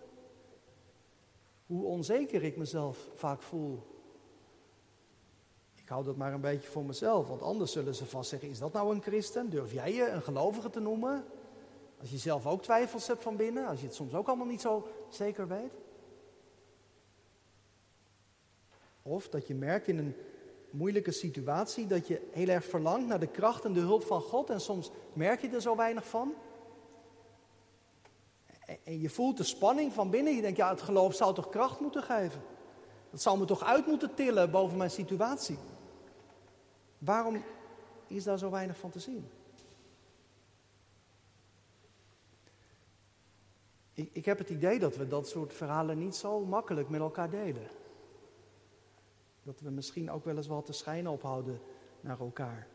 Hoe 1.66 1.86
onzeker 1.86 2.44
ik 2.44 2.58
mezelf 2.58 3.10
vaak 3.16 3.42
voel. 3.42 3.84
Ik 5.76 5.88
hou 5.88 6.04
dat 6.04 6.16
maar 6.16 6.34
een 6.34 6.42
beetje 6.42 6.70
voor 6.70 6.86
mezelf, 6.86 7.28
want 7.28 7.42
anders 7.42 7.72
zullen 7.72 7.96
ze 7.96 8.06
vast 8.06 8.30
zeggen, 8.30 8.50
is 8.50 8.60
dat 8.60 8.74
nou 8.74 8.96
een 8.96 9.02
christen? 9.02 9.50
Durf 9.50 9.74
jij 9.74 9.94
je 9.94 10.10
een 10.10 10.22
gelovige 10.22 10.70
te 10.70 10.80
noemen? 10.80 11.26
Als 12.00 12.12
je 12.12 12.18
zelf 12.18 12.46
ook 12.46 12.62
twijfels 12.62 13.08
hebt 13.08 13.22
van 13.22 13.36
binnen, 13.36 13.68
als 13.68 13.80
je 13.80 13.86
het 13.86 13.96
soms 13.96 14.14
ook 14.14 14.28
allemaal 14.28 14.46
niet 14.46 14.62
zo 14.62 14.88
zeker 15.10 15.48
weet. 15.48 15.74
Of 19.02 19.30
dat 19.30 19.48
je 19.48 19.56
merkt 19.56 19.88
in 19.88 19.98
een 19.98 20.16
moeilijke 20.70 21.12
situatie 21.12 21.88
dat 21.88 22.08
je 22.08 22.30
heel 22.32 22.48
erg 22.48 22.66
verlangt 22.66 23.08
naar 23.08 23.20
de 23.20 23.28
kracht 23.28 23.66
en 23.66 23.74
de 23.74 23.80
hulp 23.80 24.04
van 24.04 24.22
God 24.22 24.50
en 24.50 24.62
soms 24.62 24.92
merk 25.14 25.42
je 25.42 25.50
er 25.50 25.62
zo 25.62 25.76
weinig 25.76 26.08
van. 26.08 26.34
En 28.84 29.00
je 29.00 29.10
voelt 29.10 29.38
de 29.38 29.44
spanning 29.44 29.94
van 29.94 30.10
binnen. 30.10 30.36
Je 30.36 30.42
denkt, 30.42 30.58
ja, 30.58 30.70
het 30.70 30.82
geloof 30.82 31.16
zou 31.16 31.34
toch 31.34 31.50
kracht 31.50 31.80
moeten 31.80 32.04
geven? 32.04 32.42
Dat 33.10 33.22
zou 33.22 33.40
me 33.40 33.46
toch 33.46 33.64
uit 33.64 33.88
moeten 33.88 34.14
tillen 34.14 34.52
boven 34.52 34.78
mijn 34.78 34.92
situatie? 34.92 35.58
Waarom 36.98 37.44
is 38.08 38.24
daar 38.24 38.38
zo 38.38 38.50
weinig 38.50 38.78
van 38.78 38.90
te 38.90 39.00
zien? 39.00 39.30
Ik, 43.94 44.10
ik 44.14 44.26
heb 44.26 44.38
het 44.38 44.50
idee 44.50 44.80
dat 44.80 44.96
we 44.96 45.08
dat 45.08 45.28
soort 45.28 45.54
verhalen 45.54 45.98
niet 45.98 46.16
zo 46.16 46.46
makkelijk 46.46 46.90
met 46.90 47.00
elkaar 47.00 47.30
delen. 47.30 47.68
Dat 49.44 49.60
we 49.60 49.70
misschien 49.70 50.12
ook 50.12 50.26
wel 50.26 50.38
eens 50.38 50.48
wat 50.48 50.66
te 50.66 50.74
schijnen 50.74 51.12
ophouden 51.12 51.60
naar 52.02 52.20
elkaar. 52.20 52.68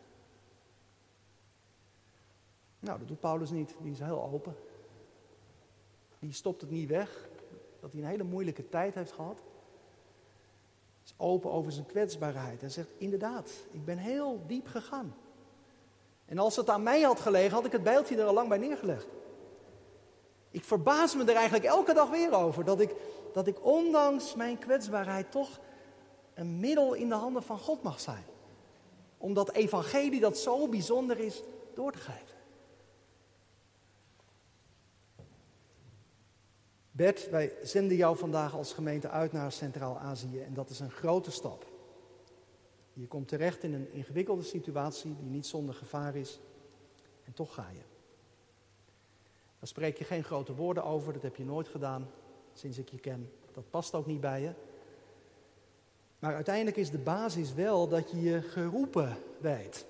Nou, 2.79 2.99
dat 2.99 3.09
doet 3.09 3.21
Paulus 3.21 3.51
niet. 3.51 3.75
Die 3.81 3.93
is 3.93 3.99
heel 3.99 4.23
open. 4.23 4.57
Die 6.19 6.33
stopt 6.33 6.61
het 6.61 6.71
niet 6.71 6.89
weg. 6.89 7.29
Dat 7.81 7.93
hij 7.93 8.01
een 8.01 8.09
hele 8.09 8.23
moeilijke 8.23 8.69
tijd 8.69 8.95
heeft 8.95 9.13
gehad. 9.13 9.43
Is 11.05 11.15
open 11.17 11.51
over 11.51 11.73
zijn 11.73 11.87
kwetsbaarheid. 11.87 12.61
Hij 12.61 12.71
zegt, 12.71 12.91
inderdaad, 12.99 13.53
ik 13.71 13.85
ben 13.85 13.99
heel 13.99 14.43
diep 14.47 14.67
gegaan. 14.67 15.15
En 16.25 16.39
als 16.39 16.57
het 16.57 16.69
aan 16.69 16.83
mij 16.83 17.01
had 17.01 17.21
gelegen, 17.21 17.55
had 17.55 17.65
ik 17.65 17.73
het 17.73 17.83
bijltje 17.83 18.17
er 18.17 18.27
al 18.27 18.35
lang 18.35 18.49
bij 18.49 18.59
neergelegd. 18.59 19.07
Ik 20.51 20.65
verbaas 20.65 21.15
me 21.15 21.25
er 21.25 21.35
eigenlijk 21.35 21.65
elke 21.65 21.95
dag 21.95 22.11
weer 22.11 22.33
over. 22.33 22.65
Dat 22.65 22.81
ik, 22.81 22.95
dat 23.33 23.47
ik 23.47 23.65
ondanks 23.65 24.35
mijn 24.35 24.59
kwetsbaarheid 24.59 25.31
toch 25.31 25.61
een 26.37 26.61
middel 26.61 26.95
in 26.95 27.09
de 27.09 27.15
handen 27.15 27.43
van 27.43 27.59
God 27.59 27.83
mag 27.83 28.01
zijn. 28.01 28.25
Om 29.19 29.35
dat 29.35 29.53
evangelie 29.53 30.21
dat 30.21 30.39
zo 30.39 30.69
bijzonder 30.69 31.19
is 31.19 31.43
door 31.75 31.93
te 31.93 31.99
geven. 31.99 32.37
Bert, 36.91 37.31
wij 37.31 37.53
zenden 37.63 37.97
jou 37.97 38.17
vandaag 38.17 38.55
als 38.55 38.73
gemeente 38.73 39.09
uit 39.09 39.33
naar 39.33 39.53
Centraal-Azië 39.53 40.41
en 40.41 40.55
dat 40.55 40.71
is 40.71 40.81
een 40.81 40.91
grote 40.91 41.31
stap. 41.31 41.67
Je 42.93 43.07
komt 43.07 43.29
terecht 43.29 43.63
in 43.63 43.75
een 43.75 43.93
ingewikkelde 43.93 44.43
situatie 44.43 45.17
die 45.17 45.29
niet 45.29 45.47
zonder 45.47 45.75
gevaar 45.75 46.17
is 46.17 46.41
en 47.25 47.33
toch 47.33 47.55
ga 47.55 47.69
je. 47.73 47.83
Daar 49.59 49.69
spreek 49.69 49.99
je 49.99 50.05
geen 50.05 50.25
grote 50.25 50.55
woorden 50.55 50.85
over, 50.85 51.13
dat 51.13 51.23
heb 51.23 51.37
je 51.37 51.45
nooit 51.45 51.69
gedaan 51.69 52.11
sinds 52.53 52.79
ik 52.79 52.89
je 52.89 52.99
ken. 52.99 53.33
Dat 53.53 53.71
past 53.71 53.95
ook 53.95 54.07
niet 54.07 54.21
bij 54.21 54.41
je. 54.41 54.53
Maar 56.19 56.35
uiteindelijk 56.35 56.77
is 56.77 56.91
de 56.91 56.99
basis 56.99 57.55
wel 57.55 57.89
dat 57.89 58.11
je 58.11 58.21
je 58.21 58.43
geroepen 58.43 59.17
weet. 59.41 59.87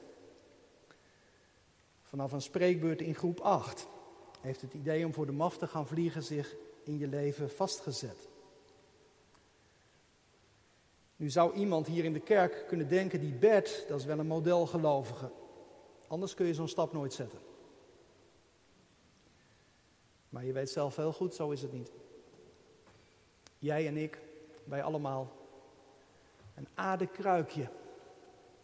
Vanaf 2.02 2.33
een 2.33 2.42
spreekbeurt 2.42 3.00
in 3.00 3.14
groep 3.14 3.40
8 3.40 3.88
heeft 4.40 4.61
het 4.61 4.75
idee 4.75 5.06
om 5.06 5.14
voor 5.14 5.26
de 5.26 5.33
maf 5.33 5.59
te 5.59 5.66
gaan 5.66 5.87
vliegen 5.87 6.23
zich 6.23 6.56
in 6.85 6.99
je 6.99 7.09
leven 7.09 7.50
vastgezet. 7.50 8.28
Nu 11.16 11.30
zou 11.30 11.54
iemand 11.54 11.87
hier 11.87 12.04
in 12.04 12.12
de 12.12 12.21
kerk 12.21 12.64
kunnen 12.68 12.88
denken, 12.88 13.21
die 13.21 13.33
Bert, 13.33 13.85
dat 13.88 14.00
is 14.00 14.04
wel 14.04 14.18
een 14.18 14.26
modelgelovige. 14.26 15.30
Anders 16.06 16.35
kun 16.35 16.47
je 16.47 16.54
zo'n 16.54 16.68
stap 16.68 16.92
nooit 16.92 17.12
zetten. 17.12 17.38
Maar 20.28 20.45
je 20.45 20.52
weet 20.52 20.71
zelf 20.71 20.97
heel 20.97 21.12
goed, 21.12 21.35
zo 21.35 21.50
is 21.50 21.62
het 21.62 21.73
niet. 21.73 21.92
Jij 23.59 23.87
en 23.87 23.97
ik, 23.97 24.21
wij 24.64 24.83
allemaal, 24.83 25.33
een 26.57 26.69
aardekruikje, 26.75 27.69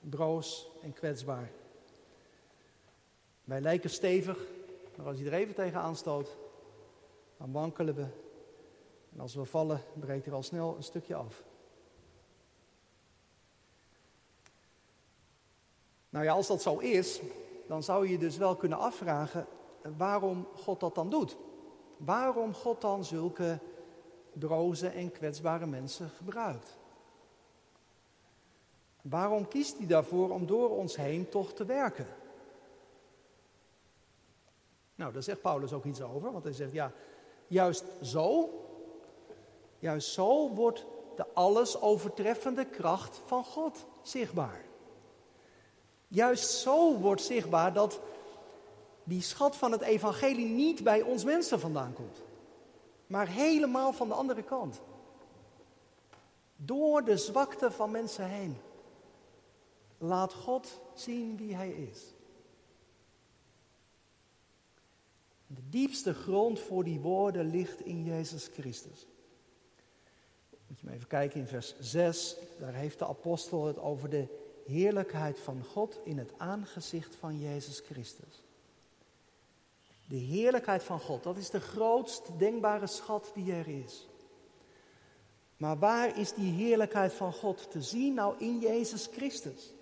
broos 0.00 0.70
en 0.82 0.92
kwetsbaar. 0.92 1.50
Wij 3.44 3.60
lijken 3.60 3.90
stevig, 3.90 4.38
maar 4.96 5.06
als 5.06 5.18
je 5.18 5.24
er 5.24 5.32
even 5.32 5.54
tegenaan 5.54 5.96
stoot, 5.96 6.36
dan 7.36 7.52
wankelen 7.52 7.94
we. 7.94 8.06
En 9.12 9.20
als 9.20 9.34
we 9.34 9.44
vallen, 9.44 9.80
breekt 9.94 10.26
er 10.26 10.34
al 10.34 10.42
snel 10.42 10.76
een 10.76 10.82
stukje 10.82 11.14
af. 11.14 11.42
Nou 16.08 16.24
ja, 16.24 16.32
als 16.32 16.46
dat 16.46 16.62
zo 16.62 16.78
is, 16.78 17.20
dan 17.66 17.82
zou 17.82 18.04
je 18.04 18.12
je 18.12 18.18
dus 18.18 18.36
wel 18.36 18.56
kunnen 18.56 18.78
afvragen 18.78 19.46
waarom 19.96 20.46
God 20.54 20.80
dat 20.80 20.94
dan 20.94 21.10
doet. 21.10 21.36
Waarom 21.96 22.54
God 22.54 22.80
dan 22.80 23.04
zulke 23.04 23.58
broze 24.32 24.88
en 24.88 25.12
kwetsbare 25.12 25.66
mensen 25.66 26.08
gebruikt. 26.08 26.80
Waarom 29.02 29.48
kiest 29.48 29.78
hij 29.78 29.86
daarvoor 29.86 30.30
om 30.30 30.46
door 30.46 30.70
ons 30.70 30.96
heen 30.96 31.28
toch 31.28 31.52
te 31.52 31.64
werken? 31.64 32.06
Nou, 34.94 35.12
daar 35.12 35.22
zegt 35.22 35.40
Paulus 35.40 35.72
ook 35.72 35.84
iets 35.84 36.02
over, 36.02 36.32
want 36.32 36.44
hij 36.44 36.52
zegt 36.52 36.72
ja, 36.72 36.92
juist 37.46 37.84
zo, 38.02 38.50
juist 39.78 40.12
zo 40.12 40.54
wordt 40.54 40.86
de 41.16 41.26
alles 41.34 41.80
overtreffende 41.80 42.64
kracht 42.64 43.20
van 43.26 43.44
God 43.44 43.86
zichtbaar. 44.02 44.64
Juist 46.08 46.50
zo 46.50 46.98
wordt 46.98 47.22
zichtbaar 47.22 47.72
dat 47.72 48.00
die 49.04 49.22
schat 49.22 49.56
van 49.56 49.72
het 49.72 49.80
evangelie 49.80 50.48
niet 50.48 50.82
bij 50.82 51.02
ons 51.02 51.24
mensen 51.24 51.60
vandaan 51.60 51.92
komt, 51.92 52.22
maar 53.06 53.28
helemaal 53.28 53.92
van 53.92 54.08
de 54.08 54.14
andere 54.14 54.42
kant. 54.42 54.80
Door 56.56 57.04
de 57.04 57.16
zwakte 57.16 57.70
van 57.70 57.90
mensen 57.90 58.24
heen. 58.24 58.56
Laat 60.02 60.32
God 60.32 60.80
zien 60.94 61.36
wie 61.36 61.54
Hij 61.54 61.70
is. 61.70 62.00
De 65.46 65.68
diepste 65.68 66.14
grond 66.14 66.60
voor 66.60 66.84
die 66.84 67.00
woorden 67.00 67.50
ligt 67.50 67.80
in 67.80 68.04
Jezus 68.04 68.46
Christus. 68.52 69.06
Moet 70.66 70.78
je 70.80 70.86
maar 70.86 70.94
even 70.94 71.08
kijken 71.08 71.40
in 71.40 71.46
vers 71.46 71.74
6. 71.80 72.36
Daar 72.58 72.74
heeft 72.74 72.98
de 72.98 73.06
apostel 73.06 73.66
het 73.66 73.78
over 73.78 74.10
de 74.10 74.26
heerlijkheid 74.66 75.38
van 75.38 75.64
God 75.64 75.98
in 76.04 76.18
het 76.18 76.32
aangezicht 76.36 77.14
van 77.14 77.38
Jezus 77.38 77.80
Christus. 77.80 78.42
De 80.08 80.16
heerlijkheid 80.16 80.82
van 80.82 81.00
God, 81.00 81.22
dat 81.22 81.36
is 81.36 81.50
de 81.50 81.60
grootst 81.60 82.38
denkbare 82.38 82.86
schat 82.86 83.30
die 83.34 83.52
er 83.52 83.68
is. 83.68 84.08
Maar 85.56 85.78
waar 85.78 86.18
is 86.18 86.32
die 86.32 86.52
heerlijkheid 86.52 87.12
van 87.12 87.32
God 87.32 87.70
te 87.70 87.82
zien? 87.82 88.14
Nou, 88.14 88.34
in 88.38 88.58
Jezus 88.58 89.06
Christus. 89.06 89.72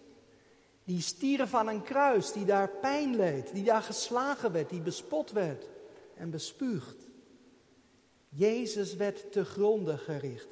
Die 0.91 1.01
stierf 1.01 1.55
aan 1.55 1.69
een 1.69 1.83
kruis, 1.83 2.33
die 2.33 2.45
daar 2.45 2.69
pijn 2.69 3.17
leed, 3.17 3.53
die 3.53 3.65
daar 3.65 3.83
geslagen 3.83 4.53
werd, 4.53 4.71
die 4.71 4.81
bespot 4.81 5.31
werd 5.31 5.69
en 6.15 6.31
bespuugd. 6.31 7.09
Jezus 8.29 8.95
werd 8.95 9.33
te 9.33 9.45
gronden 9.45 9.99
gericht. 9.99 10.49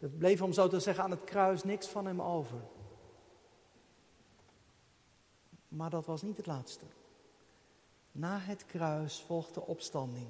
Er 0.00 0.08
bleef, 0.08 0.42
om 0.42 0.52
zo 0.52 0.68
te 0.68 0.80
zeggen, 0.80 1.04
aan 1.04 1.10
het 1.10 1.24
kruis 1.24 1.64
niks 1.64 1.86
van 1.86 2.06
hem 2.06 2.22
over. 2.22 2.58
Maar 5.68 5.90
dat 5.90 6.06
was 6.06 6.22
niet 6.22 6.36
het 6.36 6.46
laatste. 6.46 6.84
Na 8.12 8.38
het 8.38 8.66
kruis 8.66 9.22
volgde 9.26 9.66
opstanding. 9.66 10.28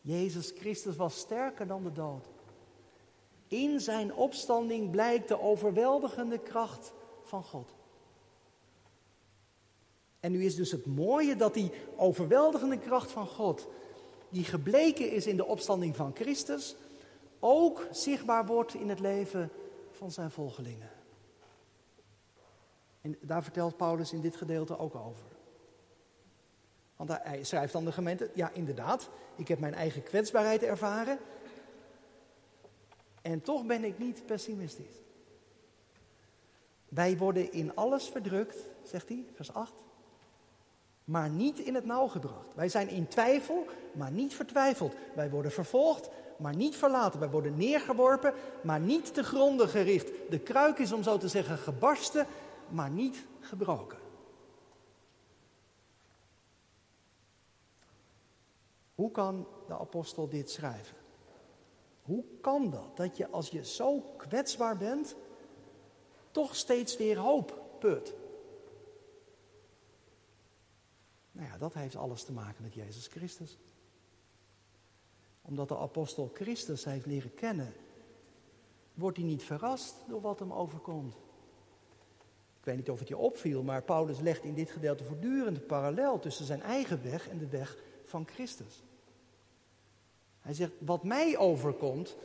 Jezus 0.00 0.50
Christus 0.50 0.96
was 0.96 1.18
sterker 1.18 1.66
dan 1.66 1.82
de 1.82 1.92
dood. 1.92 2.26
In 3.48 3.80
zijn 3.80 4.14
opstanding 4.14 4.90
blijkt 4.90 5.28
de 5.28 5.40
overweldigende 5.40 6.38
kracht 6.38 6.92
van 7.22 7.44
God. 7.44 7.75
En 10.20 10.32
nu 10.32 10.44
is 10.44 10.54
dus 10.54 10.70
het 10.70 10.86
mooie 10.86 11.36
dat 11.36 11.54
die 11.54 11.70
overweldigende 11.96 12.78
kracht 12.78 13.10
van 13.10 13.26
God, 13.26 13.68
die 14.28 14.44
gebleken 14.44 15.10
is 15.10 15.26
in 15.26 15.36
de 15.36 15.46
opstanding 15.46 15.96
van 15.96 16.14
Christus, 16.14 16.76
ook 17.40 17.86
zichtbaar 17.90 18.46
wordt 18.46 18.74
in 18.74 18.88
het 18.88 19.00
leven 19.00 19.50
van 19.90 20.10
zijn 20.10 20.30
volgelingen. 20.30 20.90
En 23.00 23.16
daar 23.20 23.42
vertelt 23.42 23.76
Paulus 23.76 24.12
in 24.12 24.20
dit 24.20 24.36
gedeelte 24.36 24.78
ook 24.78 24.94
over. 24.94 25.26
Want 26.96 27.10
hij 27.22 27.44
schrijft 27.44 27.74
aan 27.74 27.84
de 27.84 27.92
gemeente, 27.92 28.30
ja 28.34 28.50
inderdaad, 28.50 29.08
ik 29.36 29.48
heb 29.48 29.58
mijn 29.58 29.74
eigen 29.74 30.02
kwetsbaarheid 30.02 30.62
ervaren. 30.62 31.18
En 33.22 33.42
toch 33.42 33.64
ben 33.64 33.84
ik 33.84 33.98
niet 33.98 34.26
pessimistisch. 34.26 35.02
Wij 36.88 37.16
worden 37.16 37.52
in 37.52 37.74
alles 37.74 38.08
verdrukt, 38.08 38.56
zegt 38.82 39.08
hij, 39.08 39.26
vers 39.34 39.52
8, 39.52 39.72
maar 41.06 41.30
niet 41.30 41.58
in 41.58 41.74
het 41.74 41.84
nauw 41.84 42.06
gebracht. 42.06 42.54
Wij 42.54 42.68
zijn 42.68 42.88
in 42.88 43.08
twijfel, 43.08 43.66
maar 43.92 44.10
niet 44.10 44.34
vertwijfeld. 44.34 44.94
Wij 45.14 45.30
worden 45.30 45.52
vervolgd, 45.52 46.08
maar 46.38 46.56
niet 46.56 46.76
verlaten. 46.76 47.20
Wij 47.20 47.30
worden 47.30 47.56
neergeworpen, 47.56 48.34
maar 48.62 48.80
niet 48.80 49.14
te 49.14 49.22
gronden 49.22 49.68
gericht. 49.68 50.10
De 50.30 50.38
kruik 50.38 50.78
is, 50.78 50.92
om 50.92 51.02
zo 51.02 51.18
te 51.18 51.28
zeggen, 51.28 51.58
gebarsten, 51.58 52.26
maar 52.68 52.90
niet 52.90 53.26
gebroken. 53.40 53.98
Hoe 58.94 59.10
kan 59.10 59.46
de 59.66 59.78
apostel 59.78 60.28
dit 60.28 60.50
schrijven? 60.50 60.96
Hoe 62.02 62.24
kan 62.40 62.70
dat? 62.70 62.96
Dat 62.96 63.16
je 63.16 63.28
als 63.30 63.48
je 63.48 63.64
zo 63.64 64.00
kwetsbaar 64.16 64.76
bent, 64.76 65.16
toch 66.30 66.56
steeds 66.56 66.96
weer 66.96 67.18
hoop 67.18 67.62
put. 67.78 68.14
Nou 71.36 71.48
ja, 71.48 71.58
dat 71.58 71.74
heeft 71.74 71.96
alles 71.96 72.22
te 72.22 72.32
maken 72.32 72.62
met 72.62 72.74
Jezus 72.74 73.06
Christus. 73.06 73.58
Omdat 75.42 75.68
de 75.68 75.78
apostel 75.78 76.30
Christus 76.34 76.84
heeft 76.84 77.06
leren 77.06 77.34
kennen, 77.34 77.74
wordt 78.94 79.16
hij 79.16 79.26
niet 79.26 79.42
verrast 79.42 79.94
door 80.08 80.20
wat 80.20 80.38
hem 80.38 80.52
overkomt. 80.52 81.14
Ik 82.58 82.64
weet 82.64 82.76
niet 82.76 82.90
of 82.90 82.98
het 82.98 83.08
je 83.08 83.16
opviel, 83.16 83.62
maar 83.62 83.82
Paulus 83.82 84.20
legt 84.20 84.44
in 84.44 84.54
dit 84.54 84.70
gedeelte 84.70 85.04
voortdurend 85.04 85.56
een 85.56 85.66
parallel 85.66 86.18
tussen 86.18 86.44
zijn 86.44 86.62
eigen 86.62 87.02
weg 87.02 87.28
en 87.28 87.38
de 87.38 87.48
weg 87.48 87.76
van 88.04 88.26
Christus. 88.26 88.82
Hij 90.40 90.54
zegt, 90.54 90.72
wat 90.78 91.04
mij 91.04 91.38
overkomt, 91.38 92.16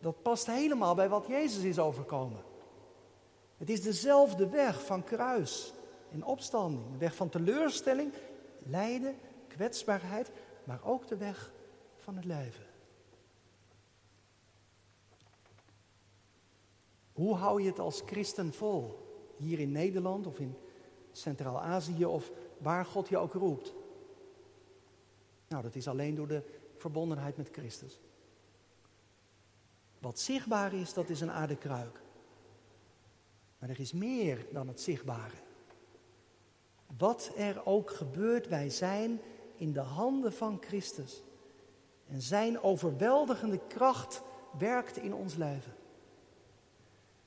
dat 0.00 0.22
past 0.22 0.46
helemaal 0.46 0.94
bij 0.94 1.08
wat 1.08 1.26
Jezus 1.26 1.62
is 1.62 1.78
overkomen. 1.78 2.42
Het 3.56 3.70
is 3.70 3.82
dezelfde 3.82 4.48
weg 4.48 4.84
van 4.84 5.04
kruis 5.04 5.72
en 6.12 6.24
opstanding. 6.24 6.86
Een 6.86 6.98
weg 6.98 7.14
van 7.14 7.28
teleurstelling, 7.28 8.12
lijden, 8.62 9.16
kwetsbaarheid, 9.48 10.30
maar 10.64 10.80
ook 10.84 11.08
de 11.08 11.16
weg 11.16 11.52
van 11.96 12.16
het 12.16 12.24
leven. 12.24 12.64
Hoe 17.12 17.34
hou 17.34 17.62
je 17.62 17.68
het 17.68 17.78
als 17.78 18.02
christen 18.06 18.52
vol? 18.52 19.08
Hier 19.36 19.58
in 19.58 19.72
Nederland 19.72 20.26
of 20.26 20.38
in 20.38 20.56
Centraal-Azië 21.12 22.04
of 22.04 22.30
waar 22.58 22.84
God 22.84 23.08
je 23.08 23.18
ook 23.18 23.32
roept? 23.32 23.74
Nou, 25.48 25.62
dat 25.62 25.74
is 25.74 25.88
alleen 25.88 26.14
door 26.14 26.28
de 26.28 26.42
verbondenheid 26.76 27.36
met 27.36 27.48
Christus. 27.52 28.00
Wat 29.98 30.18
zichtbaar 30.18 30.74
is, 30.74 30.92
dat 30.92 31.08
is 31.08 31.20
een 31.20 31.30
aardekruik. 31.30 32.00
Maar 33.58 33.68
er 33.68 33.80
is 33.80 33.92
meer 33.92 34.46
dan 34.52 34.68
het 34.68 34.80
zichtbare. 34.80 35.36
Wat 36.98 37.32
er 37.36 37.66
ook 37.66 37.90
gebeurt, 37.90 38.48
wij 38.48 38.70
zijn 38.70 39.20
in 39.56 39.72
de 39.72 39.80
handen 39.80 40.32
van 40.32 40.58
Christus. 40.60 41.22
En 42.06 42.22
zijn 42.22 42.60
overweldigende 42.60 43.60
kracht 43.68 44.22
werkt 44.58 44.96
in 44.96 45.14
ons 45.14 45.34
leven. 45.34 45.74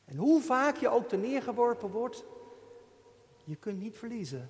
En 0.06 0.18
hoe 0.18 0.42
vaak 0.42 0.78
je 0.78 0.90
ook 0.90 1.12
neergeworpen 1.12 1.90
wordt, 1.90 2.26
je 3.44 3.56
kunt 3.56 3.80
niet 3.80 3.98
verliezen. 3.98 4.50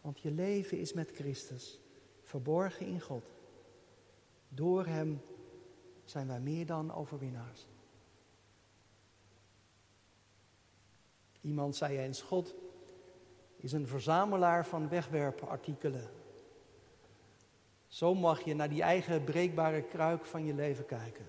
Want 0.00 0.20
je 0.20 0.30
leven 0.30 0.78
is 0.78 0.92
met 0.92 1.10
Christus, 1.10 1.80
verborgen 2.22 2.86
in 2.86 3.00
God. 3.00 3.24
Door 4.48 4.86
Hem 4.86 5.20
zijn 6.04 6.26
wij 6.26 6.40
meer 6.40 6.66
dan 6.66 6.94
overwinnaars. 6.94 7.66
Iemand 11.40 11.76
zei 11.76 11.98
eens, 11.98 12.22
God 12.22 12.54
is 13.60 13.72
een 13.72 13.86
verzamelaar 13.86 14.66
van 14.66 14.88
wegwerpartikelen. 14.88 16.10
Zo 17.86 18.14
mag 18.14 18.40
je 18.40 18.54
naar 18.54 18.68
die 18.68 18.82
eigen 18.82 19.24
breekbare 19.24 19.82
kruik 19.82 20.24
van 20.24 20.44
je 20.44 20.54
leven 20.54 20.86
kijken. 20.86 21.26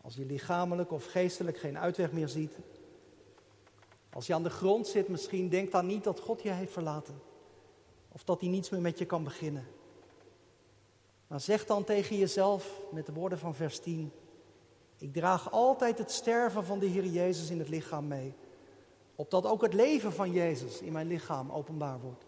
Als 0.00 0.14
je 0.14 0.24
lichamelijk 0.24 0.92
of 0.92 1.06
geestelijk 1.06 1.58
geen 1.58 1.78
uitweg 1.78 2.12
meer 2.12 2.28
ziet. 2.28 2.58
Als 4.12 4.26
je 4.26 4.34
aan 4.34 4.42
de 4.42 4.50
grond 4.50 4.86
zit 4.86 5.08
misschien, 5.08 5.48
denk 5.48 5.72
dan 5.72 5.86
niet 5.86 6.04
dat 6.04 6.20
God 6.20 6.42
je 6.42 6.50
heeft 6.50 6.72
verlaten. 6.72 7.22
Of 8.08 8.24
dat 8.24 8.40
hij 8.40 8.48
niets 8.48 8.70
meer 8.70 8.80
met 8.80 8.98
je 8.98 9.06
kan 9.06 9.24
beginnen. 9.24 9.66
Maar 11.26 11.40
zeg 11.40 11.66
dan 11.66 11.84
tegen 11.84 12.16
jezelf 12.16 12.80
met 12.90 13.06
de 13.06 13.12
woorden 13.12 13.38
van 13.38 13.54
vers 13.54 13.78
10. 13.78 14.12
Ik 14.98 15.12
draag 15.12 15.52
altijd 15.52 15.98
het 15.98 16.10
sterven 16.10 16.64
van 16.64 16.78
de 16.78 16.86
Heer 16.86 17.06
Jezus 17.06 17.50
in 17.50 17.58
het 17.58 17.68
lichaam 17.68 18.06
mee. 18.06 18.34
Opdat 19.20 19.46
ook 19.46 19.62
het 19.62 19.72
leven 19.74 20.12
van 20.12 20.32
Jezus 20.32 20.80
in 20.80 20.92
mijn 20.92 21.06
lichaam 21.06 21.50
openbaar 21.50 22.00
wordt. 22.00 22.24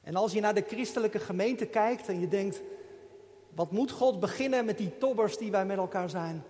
En 0.00 0.16
als 0.16 0.32
je 0.32 0.40
naar 0.40 0.54
de 0.54 0.64
christelijke 0.66 1.18
gemeente 1.18 1.66
kijkt 1.66 2.08
en 2.08 2.20
je 2.20 2.28
denkt, 2.28 2.62
wat 3.54 3.70
moet 3.70 3.90
God 3.90 4.20
beginnen 4.20 4.64
met 4.64 4.78
die 4.78 4.98
tobbers 4.98 5.36
die 5.36 5.50
wij 5.50 5.66
met 5.66 5.76
elkaar 5.76 6.10
zijn? 6.10 6.44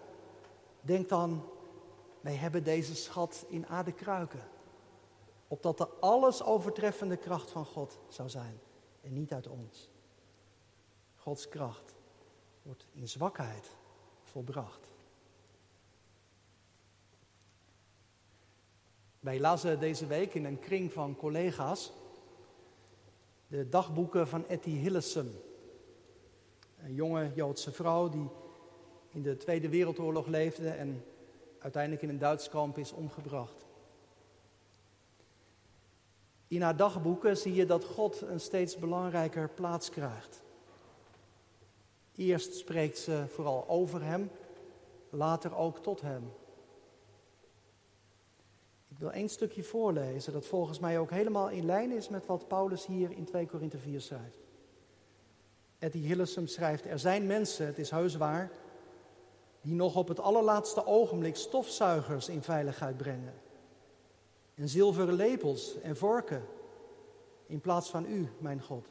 Denk 0.81 1.09
dan, 1.09 1.43
wij 2.21 2.35
hebben 2.35 2.65
deze 2.65 2.95
schat 2.95 3.45
in 3.49 3.67
aarde 3.67 3.93
kruiken. 3.93 4.49
Opdat 5.49 5.79
de 5.79 5.89
alles 5.89 6.43
overtreffende 6.43 7.17
kracht 7.17 7.51
van 7.51 7.65
God 7.65 7.99
zou 8.09 8.29
zijn 8.29 8.61
en 9.01 9.13
niet 9.13 9.33
uit 9.33 9.49
ons. 9.49 9.91
Gods 11.17 11.49
kracht 11.49 11.95
wordt 12.63 12.87
in 12.93 13.09
zwakheid 13.09 13.71
volbracht. 14.23 14.90
Wij 19.21 19.41
lazen 19.41 19.81
deze 19.81 20.07
week 20.07 20.35
in 20.35 20.45
een 20.45 20.59
kring 20.59 20.93
van 20.93 21.17
collega's 21.17 21.93
de 23.47 23.69
dagboeken 23.69 24.29
van 24.29 24.49
Etty 24.49 24.71
Hillesum. 24.71 25.31
Een 26.79 26.95
jonge 26.95 27.31
Joodse 27.35 27.73
vrouw 27.73 28.09
die 28.09 28.29
in 29.11 29.23
de 29.23 29.37
Tweede 29.37 29.69
Wereldoorlog 29.69 30.27
leefde 30.27 30.69
en 30.69 31.05
uiteindelijk 31.59 32.03
in 32.03 32.09
een 32.09 32.19
Duits 32.19 32.49
kamp 32.49 32.79
is 32.79 32.93
omgebracht. 32.93 33.67
In 36.49 36.63
haar 36.63 36.77
dagboeken 36.77 37.37
zie 37.37 37.55
je 37.55 37.67
dat 37.67 37.85
God 37.85 38.21
een 38.21 38.41
steeds 38.41 38.79
belangrijker 38.79 39.49
plaats 39.49 39.91
krijgt. 39.91 40.43
Eerst 42.15 42.55
spreekt 42.55 42.99
ze 42.99 43.25
vooral 43.29 43.69
over 43.69 44.03
hem, 44.03 44.31
later 45.11 45.57
ook 45.57 45.79
tot 45.79 46.01
hem. 46.01 46.33
Ik 48.91 48.99
wil 48.99 49.13
één 49.13 49.29
stukje 49.29 49.63
voorlezen 49.63 50.33
dat 50.33 50.47
volgens 50.47 50.79
mij 50.79 50.99
ook 50.99 51.11
helemaal 51.11 51.49
in 51.49 51.65
lijn 51.65 51.91
is 51.91 52.09
met 52.09 52.27
wat 52.27 52.49
Paulus 52.49 52.87
hier 52.87 53.11
in 53.11 53.25
2 53.25 53.47
Korinthe 53.47 53.79
4 53.79 54.01
schrijft. 54.01 54.39
Eddie 55.79 56.07
Hillesum 56.07 56.47
schrijft, 56.47 56.85
er 56.85 56.99
zijn 56.99 57.27
mensen, 57.27 57.67
het 57.67 57.79
is 57.79 57.91
heus 57.91 58.17
waar, 58.17 58.51
die 59.61 59.75
nog 59.75 59.97
op 59.97 60.09
het 60.09 60.21
allerlaatste 60.21 60.87
ogenblik 60.87 61.37
stofzuigers 61.37 62.29
in 62.29 62.43
veiligheid 62.43 62.97
brengen. 62.97 63.35
En 64.55 64.69
zilveren 64.69 65.15
lepels 65.15 65.81
en 65.81 65.97
vorken 65.97 66.45
in 67.47 67.61
plaats 67.61 67.91
van 67.91 68.07
u, 68.07 68.29
mijn 68.39 68.63
God. 68.63 68.89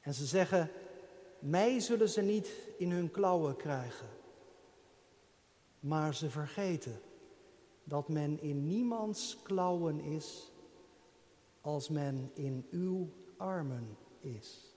En 0.00 0.14
ze 0.14 0.26
zeggen, 0.26 0.70
mij 1.38 1.80
zullen 1.80 2.08
ze 2.08 2.20
niet 2.20 2.50
in 2.76 2.90
hun 2.90 3.10
klauwen 3.10 3.56
krijgen. 3.56 4.08
Maar 5.80 6.14
ze 6.14 6.30
vergeten 6.30 7.00
dat 7.88 8.08
men 8.08 8.40
in 8.40 8.66
niemands 8.66 9.42
klauwen 9.42 10.00
is 10.00 10.52
als 11.60 11.88
men 11.88 12.30
in 12.34 12.66
uw 12.70 13.08
armen 13.36 13.96
is. 14.20 14.74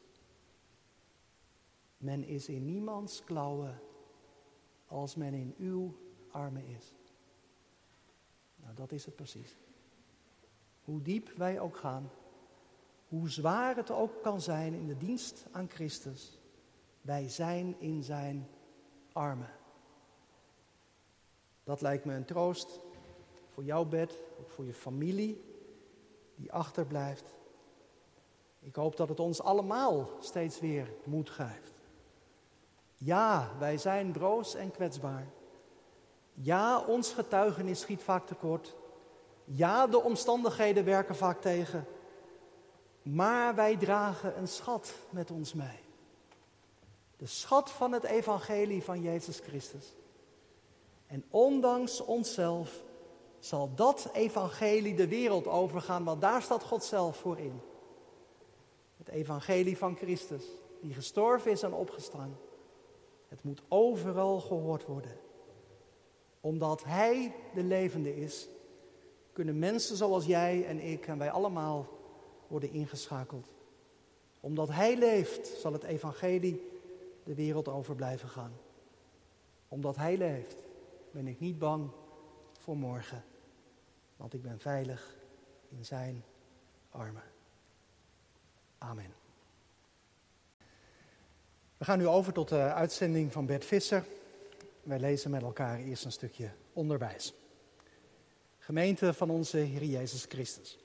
Men 1.97 2.23
is 2.23 2.47
in 2.47 2.65
niemands 2.65 3.23
klauwen 3.23 3.79
als 4.87 5.15
men 5.15 5.33
in 5.33 5.55
uw 5.57 5.95
armen 6.31 6.65
is. 6.65 6.95
Nou, 8.55 8.75
dat 8.75 8.91
is 8.91 9.05
het 9.05 9.15
precies. 9.15 9.55
Hoe 10.83 11.01
diep 11.01 11.29
wij 11.29 11.59
ook 11.59 11.77
gaan, 11.77 12.09
hoe 13.07 13.29
zwaar 13.29 13.75
het 13.75 13.91
ook 13.91 14.21
kan 14.21 14.41
zijn 14.41 14.73
in 14.73 14.87
de 14.87 14.97
dienst 14.97 15.45
aan 15.51 15.69
Christus, 15.69 16.39
wij 17.01 17.29
zijn 17.29 17.79
in 17.79 18.03
zijn 18.03 18.47
armen. 19.11 19.53
Dat 21.63 21.81
lijkt 21.81 22.05
me 22.05 22.13
een 22.13 22.25
troost 22.25 22.79
voor 23.53 23.63
jouw 23.63 23.85
bed, 23.85 24.17
ook 24.39 24.49
voor 24.49 24.65
je 24.65 24.73
familie 24.73 25.43
die 26.35 26.51
achterblijft. 26.51 27.33
Ik 28.59 28.75
hoop 28.75 28.97
dat 28.97 29.09
het 29.09 29.19
ons 29.19 29.41
allemaal 29.41 30.09
steeds 30.19 30.59
weer 30.59 30.93
moed 31.03 31.29
geeft. 31.29 31.73
Ja, 32.97 33.51
wij 33.59 33.77
zijn 33.77 34.11
broos 34.11 34.55
en 34.55 34.71
kwetsbaar. 34.71 35.27
Ja, 36.33 36.79
ons 36.79 37.13
getuigenis 37.13 37.79
schiet 37.79 38.01
vaak 38.01 38.27
tekort. 38.27 38.75
Ja, 39.45 39.87
de 39.87 40.01
omstandigheden 40.01 40.85
werken 40.85 41.15
vaak 41.15 41.41
tegen. 41.41 41.85
Maar 43.01 43.55
wij 43.55 43.77
dragen 43.77 44.37
een 44.37 44.47
schat 44.47 44.93
met 45.09 45.31
ons 45.31 45.53
mee. 45.53 45.79
De 47.17 47.25
schat 47.25 47.71
van 47.71 47.91
het 47.91 48.03
evangelie 48.03 48.83
van 48.83 49.01
Jezus 49.01 49.39
Christus. 49.39 49.95
En 51.07 51.23
ondanks 51.29 52.01
onszelf 52.01 52.83
zal 53.45 53.75
dat 53.75 54.09
evangelie 54.13 54.95
de 54.95 55.07
wereld 55.07 55.47
overgaan, 55.47 56.03
want 56.03 56.21
daar 56.21 56.41
staat 56.41 56.63
God 56.63 56.83
zelf 56.83 57.17
voor 57.17 57.37
in. 57.37 57.61
Het 58.97 59.07
evangelie 59.07 59.77
van 59.77 59.95
Christus, 59.95 60.43
die 60.81 60.93
gestorven 60.93 61.51
is 61.51 61.63
en 61.63 61.73
opgestaan. 61.73 62.37
Het 63.27 63.43
moet 63.43 63.61
overal 63.67 64.39
gehoord 64.39 64.85
worden. 64.85 65.17
Omdat 66.39 66.83
Hij 66.83 67.35
de 67.53 67.63
levende 67.63 68.15
is, 68.15 68.47
kunnen 69.33 69.59
mensen 69.59 69.95
zoals 69.95 70.25
jij 70.25 70.65
en 70.65 70.79
ik 70.79 71.07
en 71.07 71.17
wij 71.17 71.31
allemaal 71.31 71.87
worden 72.47 72.71
ingeschakeld. 72.71 73.47
Omdat 74.39 74.69
Hij 74.69 74.97
leeft, 74.97 75.47
zal 75.47 75.73
het 75.73 75.83
evangelie 75.83 76.69
de 77.23 77.35
wereld 77.35 77.67
over 77.67 77.95
blijven 77.95 78.29
gaan. 78.29 78.53
Omdat 79.67 79.95
Hij 79.95 80.17
leeft, 80.17 80.57
ben 81.11 81.27
ik 81.27 81.39
niet 81.39 81.59
bang 81.59 81.89
voor 82.59 82.77
morgen. 82.77 83.23
Want 84.21 84.33
ik 84.33 84.41
ben 84.41 84.59
veilig 84.59 85.15
in 85.69 85.85
Zijn 85.85 86.23
armen. 86.89 87.23
Amen. 88.77 89.13
We 91.77 91.85
gaan 91.85 91.97
nu 91.97 92.07
over 92.07 92.33
tot 92.33 92.49
de 92.49 92.73
uitzending 92.73 93.31
van 93.31 93.45
Bert 93.45 93.65
Visser. 93.65 94.05
Wij 94.83 94.99
lezen 94.99 95.31
met 95.31 95.41
elkaar 95.41 95.79
eerst 95.79 96.05
een 96.05 96.11
stukje 96.11 96.51
onderwijs. 96.73 97.33
Gemeente 98.57 99.13
van 99.13 99.29
onze 99.29 99.57
Heer 99.57 99.83
Jezus 99.83 100.25
Christus. 100.25 100.77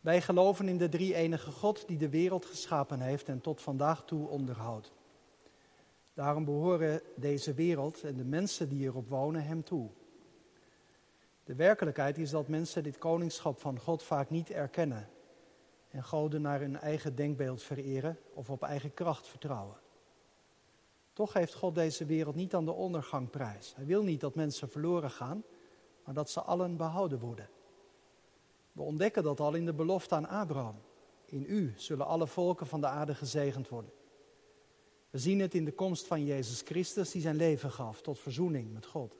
Wij 0.00 0.22
geloven 0.22 0.68
in 0.68 0.78
de 0.78 0.88
drie-enige 0.88 1.50
God 1.50 1.88
die 1.88 1.98
de 1.98 2.08
wereld 2.08 2.44
geschapen 2.44 3.00
heeft 3.00 3.28
en 3.28 3.40
tot 3.40 3.62
vandaag 3.62 4.04
toe 4.04 4.28
onderhoudt. 4.28 4.92
Daarom 6.14 6.44
behoren 6.44 7.00
deze 7.16 7.54
wereld 7.54 8.02
en 8.02 8.16
de 8.16 8.24
mensen 8.24 8.68
die 8.68 8.84
erop 8.84 9.08
wonen 9.08 9.44
hem 9.44 9.64
toe. 9.64 9.90
De 11.46 11.54
werkelijkheid 11.54 12.18
is 12.18 12.30
dat 12.30 12.48
mensen 12.48 12.82
dit 12.82 12.98
koningschap 12.98 13.60
van 13.60 13.78
God 13.78 14.02
vaak 14.02 14.30
niet 14.30 14.50
erkennen 14.50 15.08
en 15.88 16.04
goden 16.04 16.42
naar 16.42 16.60
hun 16.60 16.76
eigen 16.76 17.14
denkbeeld 17.14 17.62
vereren 17.62 18.18
of 18.32 18.50
op 18.50 18.62
eigen 18.62 18.94
kracht 18.94 19.28
vertrouwen. 19.28 19.76
Toch 21.12 21.32
heeft 21.32 21.54
God 21.54 21.74
deze 21.74 22.04
wereld 22.04 22.34
niet 22.34 22.54
aan 22.54 22.64
de 22.64 22.72
ondergang 22.72 23.30
prijs. 23.30 23.74
Hij 23.76 23.84
wil 23.84 24.02
niet 24.02 24.20
dat 24.20 24.34
mensen 24.34 24.70
verloren 24.70 25.10
gaan, 25.10 25.44
maar 26.04 26.14
dat 26.14 26.30
ze 26.30 26.40
allen 26.40 26.76
behouden 26.76 27.18
worden. 27.18 27.48
We 28.72 28.82
ontdekken 28.82 29.22
dat 29.22 29.40
al 29.40 29.54
in 29.54 29.64
de 29.64 29.74
belofte 29.74 30.14
aan 30.14 30.28
Abraham. 30.28 30.76
In 31.24 31.44
u 31.48 31.72
zullen 31.76 32.06
alle 32.06 32.26
volken 32.26 32.66
van 32.66 32.80
de 32.80 32.86
aarde 32.86 33.14
gezegend 33.14 33.68
worden. 33.68 33.92
We 35.10 35.18
zien 35.18 35.40
het 35.40 35.54
in 35.54 35.64
de 35.64 35.72
komst 35.72 36.06
van 36.06 36.24
Jezus 36.24 36.60
Christus, 36.60 37.10
die 37.10 37.22
zijn 37.22 37.36
leven 37.36 37.70
gaf 37.70 38.02
tot 38.02 38.18
verzoening 38.18 38.72
met 38.72 38.86
God. 38.86 39.16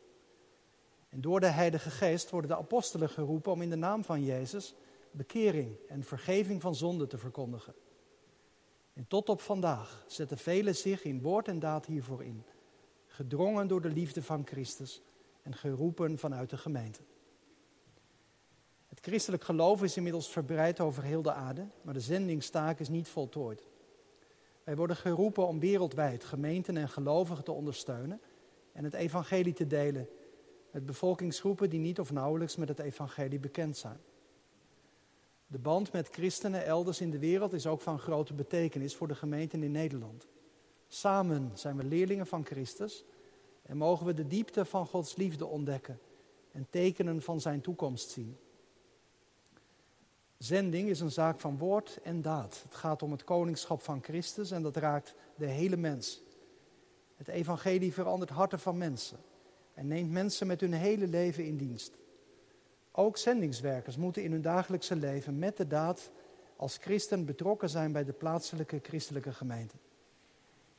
En 1.16 1.22
door 1.22 1.40
de 1.40 1.46
Heilige 1.46 1.90
Geest 1.90 2.30
worden 2.30 2.50
de 2.50 2.56
apostelen 2.56 3.08
geroepen 3.08 3.52
om 3.52 3.62
in 3.62 3.70
de 3.70 3.76
naam 3.76 4.04
van 4.04 4.24
Jezus 4.24 4.74
bekering 5.10 5.76
en 5.88 6.04
vergeving 6.04 6.60
van 6.60 6.74
zonde 6.74 7.06
te 7.06 7.18
verkondigen. 7.18 7.74
En 8.92 9.06
tot 9.08 9.28
op 9.28 9.40
vandaag 9.40 10.04
zetten 10.06 10.38
velen 10.38 10.74
zich 10.74 11.04
in 11.04 11.22
woord 11.22 11.48
en 11.48 11.58
daad 11.58 11.86
hiervoor 11.86 12.22
in, 12.24 12.44
gedrongen 13.06 13.68
door 13.68 13.80
de 13.80 13.88
liefde 13.88 14.22
van 14.22 14.46
Christus 14.46 15.02
en 15.42 15.54
geroepen 15.54 16.18
vanuit 16.18 16.50
de 16.50 16.56
gemeente. 16.56 17.00
Het 18.86 18.98
christelijk 19.00 19.44
geloof 19.44 19.82
is 19.82 19.96
inmiddels 19.96 20.30
verbreid 20.30 20.80
over 20.80 21.02
heel 21.02 21.22
de 21.22 21.32
aarde, 21.32 21.66
maar 21.82 21.94
de 21.94 22.00
zendingstaak 22.00 22.78
is 22.78 22.88
niet 22.88 23.08
voltooid. 23.08 23.62
Wij 24.64 24.76
worden 24.76 24.96
geroepen 24.96 25.46
om 25.46 25.60
wereldwijd 25.60 26.24
gemeenten 26.24 26.76
en 26.76 26.88
gelovigen 26.88 27.44
te 27.44 27.52
ondersteunen 27.52 28.20
en 28.72 28.84
het 28.84 28.94
evangelie 28.94 29.52
te 29.52 29.66
delen 29.66 30.08
met 30.76 30.86
bevolkingsgroepen 30.86 31.70
die 31.70 31.80
niet 31.80 32.00
of 32.00 32.12
nauwelijks 32.12 32.56
met 32.56 32.68
het 32.68 32.78
evangelie 32.78 33.38
bekend 33.38 33.76
zijn. 33.76 33.98
De 35.46 35.58
band 35.58 35.92
met 35.92 36.08
christenen 36.08 36.64
elders 36.64 37.00
in 37.00 37.10
de 37.10 37.18
wereld 37.18 37.52
is 37.52 37.66
ook 37.66 37.80
van 37.80 37.98
grote 37.98 38.34
betekenis 38.34 38.96
voor 38.96 39.08
de 39.08 39.14
gemeenten 39.14 39.62
in 39.62 39.70
Nederland. 39.70 40.26
Samen 40.88 41.50
zijn 41.54 41.76
we 41.76 41.84
leerlingen 41.84 42.26
van 42.26 42.44
Christus 42.44 43.04
en 43.62 43.76
mogen 43.76 44.06
we 44.06 44.14
de 44.14 44.26
diepte 44.26 44.64
van 44.64 44.86
Gods 44.86 45.16
liefde 45.16 45.46
ontdekken 45.46 45.98
en 46.52 46.66
tekenen 46.70 47.22
van 47.22 47.40
Zijn 47.40 47.60
toekomst 47.60 48.10
zien. 48.10 48.36
Zending 50.38 50.88
is 50.88 51.00
een 51.00 51.12
zaak 51.12 51.40
van 51.40 51.58
woord 51.58 51.98
en 52.02 52.22
daad. 52.22 52.60
Het 52.62 52.74
gaat 52.74 53.02
om 53.02 53.10
het 53.10 53.24
koningschap 53.24 53.82
van 53.82 54.02
Christus 54.02 54.50
en 54.50 54.62
dat 54.62 54.76
raakt 54.76 55.14
de 55.36 55.46
hele 55.46 55.76
mens. 55.76 56.20
Het 57.14 57.28
evangelie 57.28 57.92
verandert 57.92 58.30
harten 58.30 58.58
van 58.58 58.78
mensen 58.78 59.18
en 59.76 59.86
neemt 59.86 60.10
mensen 60.10 60.46
met 60.46 60.60
hun 60.60 60.72
hele 60.72 61.06
leven 61.06 61.44
in 61.44 61.56
dienst. 61.56 61.96
Ook 62.92 63.16
zendingswerkers 63.16 63.96
moeten 63.96 64.22
in 64.22 64.32
hun 64.32 64.42
dagelijkse 64.42 64.96
leven 64.96 65.38
met 65.38 65.56
de 65.56 65.66
daad 65.66 66.10
als 66.56 66.76
christen 66.76 67.24
betrokken 67.24 67.70
zijn 67.70 67.92
bij 67.92 68.04
de 68.04 68.12
plaatselijke 68.12 68.80
christelijke 68.82 69.32
gemeente. 69.32 69.76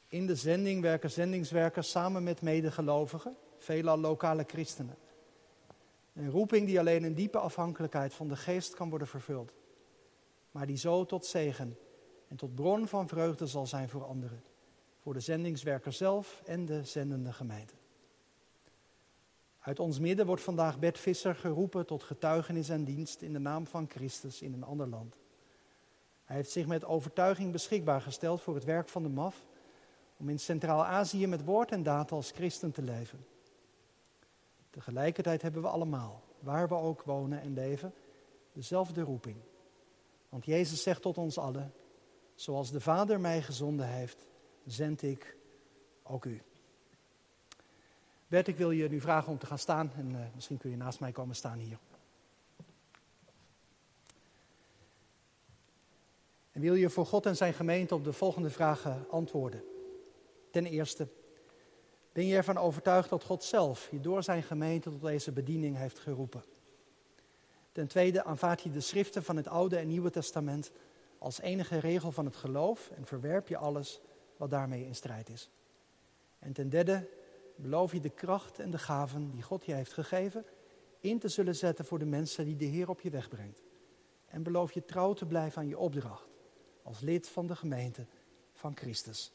In 0.07 0.27
de 0.27 0.35
zending 0.35 0.81
werken 0.81 1.11
zendingswerkers 1.11 1.89
samen 1.89 2.23
met 2.23 2.41
medegelovigen, 2.41 3.35
veelal 3.57 3.97
lokale 3.97 4.43
christenen. 4.47 4.97
Een 6.13 6.29
roeping 6.29 6.65
die 6.65 6.79
alleen 6.79 7.03
in 7.03 7.13
diepe 7.13 7.37
afhankelijkheid 7.37 8.13
van 8.13 8.27
de 8.27 8.35
geest 8.35 8.73
kan 8.73 8.89
worden 8.89 9.07
vervuld, 9.07 9.53
maar 10.51 10.65
die 10.65 10.77
zo 10.77 11.05
tot 11.05 11.25
zegen 11.25 11.77
en 12.27 12.35
tot 12.35 12.55
bron 12.55 12.87
van 12.87 13.07
vreugde 13.07 13.47
zal 13.47 13.67
zijn 13.67 13.89
voor 13.89 14.05
anderen, 14.05 14.43
voor 15.01 15.13
de 15.13 15.19
zendingswerker 15.19 15.93
zelf 15.93 16.41
en 16.45 16.65
de 16.65 16.83
zendende 16.83 17.33
gemeente. 17.33 17.76
Uit 19.67 19.79
ons 19.79 19.99
midden 19.99 20.25
wordt 20.25 20.41
vandaag 20.41 20.79
Bert 20.79 20.99
Visser 20.99 21.35
geroepen 21.35 21.85
tot 21.85 22.03
getuigenis 22.03 22.69
en 22.69 22.83
dienst 22.83 23.21
in 23.21 23.33
de 23.33 23.39
naam 23.39 23.67
van 23.67 23.89
Christus 23.89 24.41
in 24.41 24.53
een 24.53 24.63
ander 24.63 24.87
land. 24.87 25.15
Hij 26.23 26.35
heeft 26.35 26.51
zich 26.51 26.67
met 26.67 26.85
overtuiging 26.85 27.51
beschikbaar 27.51 28.01
gesteld 28.01 28.41
voor 28.41 28.55
het 28.55 28.63
werk 28.63 28.89
van 28.89 29.03
de 29.03 29.09
MAF 29.09 29.45
om 30.17 30.29
in 30.29 30.39
Centraal-Azië 30.39 31.27
met 31.27 31.45
woord 31.45 31.71
en 31.71 31.83
daad 31.83 32.11
als 32.11 32.31
christen 32.31 32.71
te 32.71 32.81
leven. 32.81 33.25
Tegelijkertijd 34.69 35.41
hebben 35.41 35.61
we 35.61 35.67
allemaal, 35.67 36.23
waar 36.39 36.67
we 36.67 36.75
ook 36.75 37.03
wonen 37.03 37.41
en 37.41 37.53
leven, 37.53 37.93
dezelfde 38.53 39.01
roeping. 39.01 39.37
Want 40.29 40.45
Jezus 40.45 40.83
zegt 40.83 41.01
tot 41.01 41.17
ons 41.17 41.37
allen, 41.37 41.73
zoals 42.35 42.71
de 42.71 42.81
Vader 42.81 43.19
mij 43.19 43.41
gezonden 43.41 43.87
heeft, 43.87 44.25
zend 44.65 45.01
ik 45.01 45.37
ook 46.03 46.25
u. 46.25 46.41
Bert, 48.27 48.47
ik 48.47 48.57
wil 48.57 48.71
je 48.71 48.89
nu 48.89 49.01
vragen 49.01 49.31
om 49.31 49.37
te 49.37 49.45
gaan 49.45 49.59
staan 49.59 49.91
en 49.97 50.11
uh, 50.11 50.19
misschien 50.35 50.57
kun 50.57 50.69
je 50.69 50.77
naast 50.77 50.99
mij 50.99 51.11
komen 51.11 51.35
staan 51.35 51.57
hier. 51.57 51.77
En 56.51 56.61
wil 56.61 56.75
je 56.75 56.89
voor 56.89 57.05
God 57.05 57.25
en 57.25 57.35
zijn 57.35 57.53
gemeente 57.53 57.95
op 57.95 58.03
de 58.03 58.13
volgende 58.13 58.49
vragen 58.49 59.05
antwoorden. 59.09 59.63
Ten 60.51 60.65
eerste, 60.65 61.07
ben 62.11 62.25
je 62.25 62.35
ervan 62.35 62.57
overtuigd 62.57 63.09
dat 63.09 63.23
God 63.23 63.43
zelf 63.43 63.87
je 63.91 63.99
door 63.99 64.23
zijn 64.23 64.43
gemeente 64.43 64.89
tot 64.89 65.01
deze 65.01 65.31
bediening 65.31 65.77
heeft 65.77 65.99
geroepen? 65.99 66.43
Ten 67.71 67.87
tweede, 67.87 68.23
aanvaard 68.23 68.61
je 68.61 68.71
de 68.71 68.79
schriften 68.79 69.23
van 69.23 69.35
het 69.35 69.47
Oude 69.47 69.77
en 69.77 69.87
Nieuwe 69.87 70.09
Testament 70.09 70.71
als 71.17 71.39
enige 71.39 71.79
regel 71.79 72.11
van 72.11 72.25
het 72.25 72.35
geloof 72.35 72.91
en 72.95 73.05
verwerp 73.05 73.47
je 73.47 73.57
alles 73.57 74.01
wat 74.37 74.49
daarmee 74.49 74.85
in 74.85 74.95
strijd 74.95 75.29
is? 75.29 75.49
En 76.39 76.53
ten 76.53 76.69
derde, 76.69 77.09
beloof 77.57 77.91
je 77.91 77.99
de 77.99 78.09
kracht 78.09 78.59
en 78.59 78.71
de 78.71 78.77
gaven 78.77 79.31
die 79.31 79.41
God 79.41 79.65
je 79.65 79.73
heeft 79.73 79.93
gegeven 79.93 80.45
in 80.99 81.19
te 81.19 81.27
zullen 81.27 81.55
zetten 81.55 81.85
voor 81.85 81.99
de 81.99 82.05
mensen 82.05 82.45
die 82.45 82.55
de 82.55 82.65
Heer 82.65 82.89
op 82.89 83.01
je 83.01 83.09
weg 83.09 83.29
brengt. 83.29 83.61
En 84.25 84.43
beloof 84.43 84.71
je 84.71 84.85
trouw 84.85 85.13
te 85.13 85.25
blijven 85.25 85.61
aan 85.61 85.67
je 85.67 85.77
opdracht 85.77 86.27
als 86.83 86.99
lid 86.99 87.29
van 87.29 87.47
de 87.47 87.55
gemeente 87.55 88.05
van 88.53 88.77
Christus. 88.77 89.31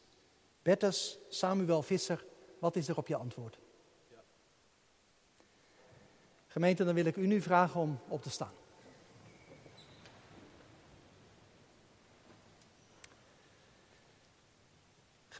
Bertus 0.63 1.19
Samuel 1.29 1.83
Visser, 1.83 2.25
wat 2.59 2.77
is 2.77 2.89
er 2.89 2.97
op 2.97 3.07
je 3.07 3.17
antwoord? 3.17 3.59
Gemeente, 6.47 6.85
dan 6.85 6.95
wil 6.95 7.05
ik 7.05 7.17
u 7.17 7.27
nu 7.27 7.41
vragen 7.41 7.81
om 7.81 7.99
op 8.09 8.23
te 8.23 8.31
staan. 8.31 8.53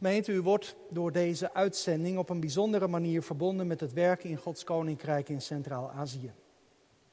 Gemeente, 0.03 0.31
u 0.31 0.41
wordt 0.41 0.75
door 0.89 1.11
deze 1.11 1.53
uitzending 1.53 2.17
op 2.17 2.29
een 2.29 2.39
bijzondere 2.39 2.87
manier 2.87 3.21
verbonden 3.21 3.67
met 3.67 3.79
het 3.79 3.93
werken 3.93 4.29
in 4.29 4.37
Gods 4.37 4.63
Koninkrijk 4.63 5.29
in 5.29 5.41
Centraal-Azië. 5.41 6.33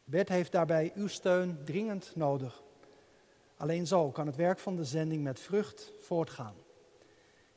Bert 0.04 0.28
heeft 0.28 0.52
daarbij 0.52 0.92
uw 0.94 1.06
steun 1.06 1.58
dringend 1.64 2.12
nodig. 2.14 2.62
Alleen 3.56 3.86
zo 3.86 4.10
kan 4.10 4.26
het 4.26 4.36
werk 4.36 4.58
van 4.58 4.76
de 4.76 4.84
zending 4.84 5.22
met 5.22 5.40
vrucht 5.40 5.92
voortgaan. 5.98 6.54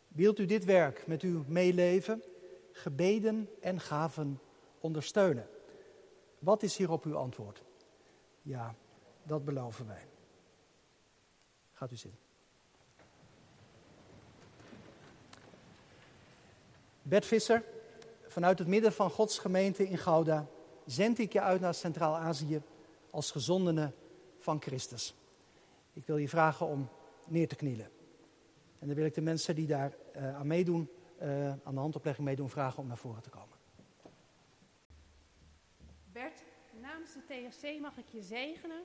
Wilt 0.07 0.39
u 0.39 0.45
dit 0.45 0.65
werk 0.65 1.07
met 1.07 1.21
uw 1.21 1.43
meeleven, 1.47 2.23
gebeden 2.71 3.49
en 3.61 3.79
gaven 3.79 4.39
ondersteunen? 4.79 5.47
Wat 6.39 6.63
is 6.63 6.77
hierop 6.77 7.05
uw 7.05 7.15
antwoord? 7.15 7.63
Ja, 8.41 8.75
dat 9.23 9.45
beloven 9.45 9.87
wij. 9.87 10.05
Gaat 11.71 11.91
u 11.91 11.95
zitten. 11.95 12.22
Bert 17.03 17.25
Visser, 17.25 17.63
vanuit 18.27 18.59
het 18.59 18.67
midden 18.67 18.93
van 18.93 19.09
Gods 19.09 19.39
gemeente 19.39 19.87
in 19.87 19.97
Gouda 19.97 20.47
zend 20.85 21.19
ik 21.19 21.33
je 21.33 21.41
uit 21.41 21.61
naar 21.61 21.73
Centraal-Azië 21.73 22.61
als 23.09 23.31
gezondene 23.31 23.91
van 24.39 24.61
Christus. 24.61 25.15
Ik 25.93 26.05
wil 26.05 26.17
je 26.17 26.29
vragen 26.29 26.65
om 26.65 26.89
neer 27.27 27.47
te 27.47 27.55
knielen. 27.55 27.89
En 28.79 28.87
dan 28.87 28.95
wil 28.95 29.05
ik 29.05 29.13
de 29.13 29.21
mensen 29.21 29.55
die 29.55 29.67
daar 29.67 29.93
uh, 30.15 30.35
aan 30.35 30.47
meedoen, 30.47 30.89
uh, 31.21 31.49
aan 31.49 31.73
de 31.73 31.79
handoplegging 31.79 32.27
meedoen, 32.27 32.49
vragen 32.49 32.79
om 32.79 32.87
naar 32.87 32.97
voren 32.97 33.21
te 33.21 33.29
komen. 33.29 33.57
Bert, 36.11 36.43
namens 36.81 37.13
de 37.13 37.21
TFC 37.25 37.79
mag 37.79 37.97
ik 37.97 38.07
je 38.07 38.21
zegenen 38.21 38.83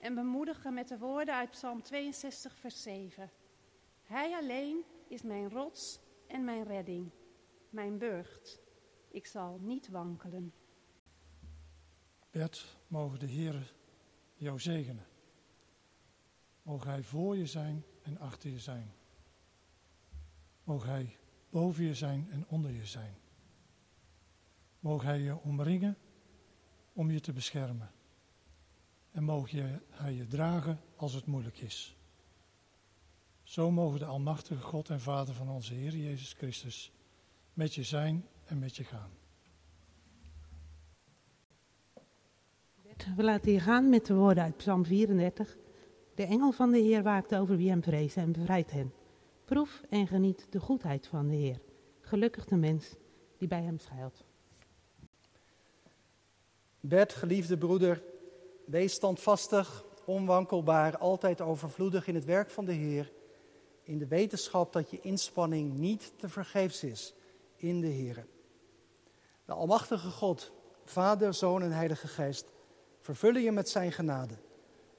en 0.00 0.14
bemoedigen 0.14 0.74
met 0.74 0.88
de 0.88 0.98
woorden 0.98 1.34
uit 1.34 1.50
Psalm 1.50 1.82
62, 1.82 2.56
vers 2.56 2.82
7. 2.82 3.30
Hij 4.02 4.34
alleen 4.34 4.84
is 5.08 5.22
mijn 5.22 5.50
rots 5.50 6.00
en 6.26 6.44
mijn 6.44 6.64
redding, 6.64 7.10
mijn 7.70 7.98
burcht. 7.98 8.60
Ik 9.08 9.26
zal 9.26 9.58
niet 9.58 9.88
wankelen. 9.88 10.52
Bert, 12.30 12.76
mogen 12.86 13.18
de 13.18 13.26
Heer 13.26 13.74
jou 14.34 14.60
zegenen. 14.60 15.06
Mogen 16.62 16.90
Hij 16.90 17.02
voor 17.02 17.36
je 17.36 17.46
zijn 17.46 17.84
en 18.02 18.18
achter 18.18 18.50
je 18.50 18.58
zijn. 18.58 18.92
Mogen 20.64 20.88
Hij 20.88 21.16
boven 21.50 21.84
je 21.84 21.94
zijn 21.94 22.28
en 22.30 22.44
onder 22.48 22.70
je 22.70 22.86
zijn. 22.86 23.14
Mogen 24.80 25.06
Hij 25.06 25.20
je 25.20 25.40
omringen 25.42 25.96
om 26.92 27.10
je 27.10 27.20
te 27.20 27.32
beschermen. 27.32 27.90
En 29.10 29.24
mogen 29.24 29.82
Hij 29.90 30.14
je 30.14 30.26
dragen 30.26 30.80
als 30.96 31.12
het 31.12 31.26
moeilijk 31.26 31.58
is. 31.58 31.96
Zo 33.42 33.70
mogen 33.70 33.98
de 33.98 34.04
Almachtige 34.04 34.62
God 34.62 34.90
en 34.90 35.00
Vader 35.00 35.34
van 35.34 35.48
onze 35.48 35.74
Heer 35.74 35.96
Jezus 35.96 36.32
Christus 36.32 36.92
met 37.58 37.74
je 37.74 37.82
zijn 37.82 38.26
en 38.44 38.58
met 38.58 38.76
je 38.76 38.84
gaan. 38.84 39.10
We 43.16 43.22
laten 43.22 43.52
je 43.52 43.60
gaan 43.60 43.88
met 43.88 44.06
de 44.06 44.14
woorden 44.14 44.42
uit 44.42 44.56
Psalm 44.56 44.84
34. 44.84 45.56
De 46.14 46.22
engel 46.22 46.52
van 46.52 46.70
de 46.70 46.78
Heer 46.78 47.02
waakt 47.02 47.34
over 47.34 47.56
wie 47.56 47.68
hem 47.68 47.82
vrezen 47.82 48.22
en 48.22 48.32
bevrijdt 48.32 48.70
hen. 48.70 48.92
Proef 49.44 49.82
en 49.88 50.06
geniet 50.06 50.46
de 50.50 50.60
goedheid 50.60 51.06
van 51.06 51.28
de 51.28 51.34
Heer. 51.34 51.60
Gelukkig 52.00 52.44
de 52.44 52.56
mens 52.56 52.94
die 53.38 53.48
bij 53.48 53.62
hem 53.62 53.78
schuilt. 53.78 54.24
Bert, 56.80 57.12
geliefde 57.12 57.58
broeder, 57.58 58.02
wees 58.66 58.92
standvastig, 58.92 59.84
onwankelbaar, 60.04 60.98
altijd 60.98 61.40
overvloedig 61.40 62.06
in 62.06 62.14
het 62.14 62.24
werk 62.24 62.50
van 62.50 62.64
de 62.64 62.72
Heer. 62.72 63.12
In 63.82 63.98
de 63.98 64.06
wetenschap 64.06 64.72
dat 64.72 64.90
je 64.90 65.00
inspanning 65.00 65.78
niet 65.78 66.12
te 66.16 66.28
vergeefs 66.28 66.84
is 66.84 67.16
in 67.58 67.80
de 67.80 67.86
Heer. 67.86 68.26
De 69.44 69.52
Almachtige 69.52 70.10
God, 70.10 70.52
Vader, 70.84 71.34
Zoon 71.34 71.62
en 71.62 71.72
Heilige 71.72 72.08
Geest 72.08 72.46
vervullen 73.00 73.42
je 73.42 73.52
met 73.52 73.68
Zijn 73.68 73.92
genade. 73.92 74.34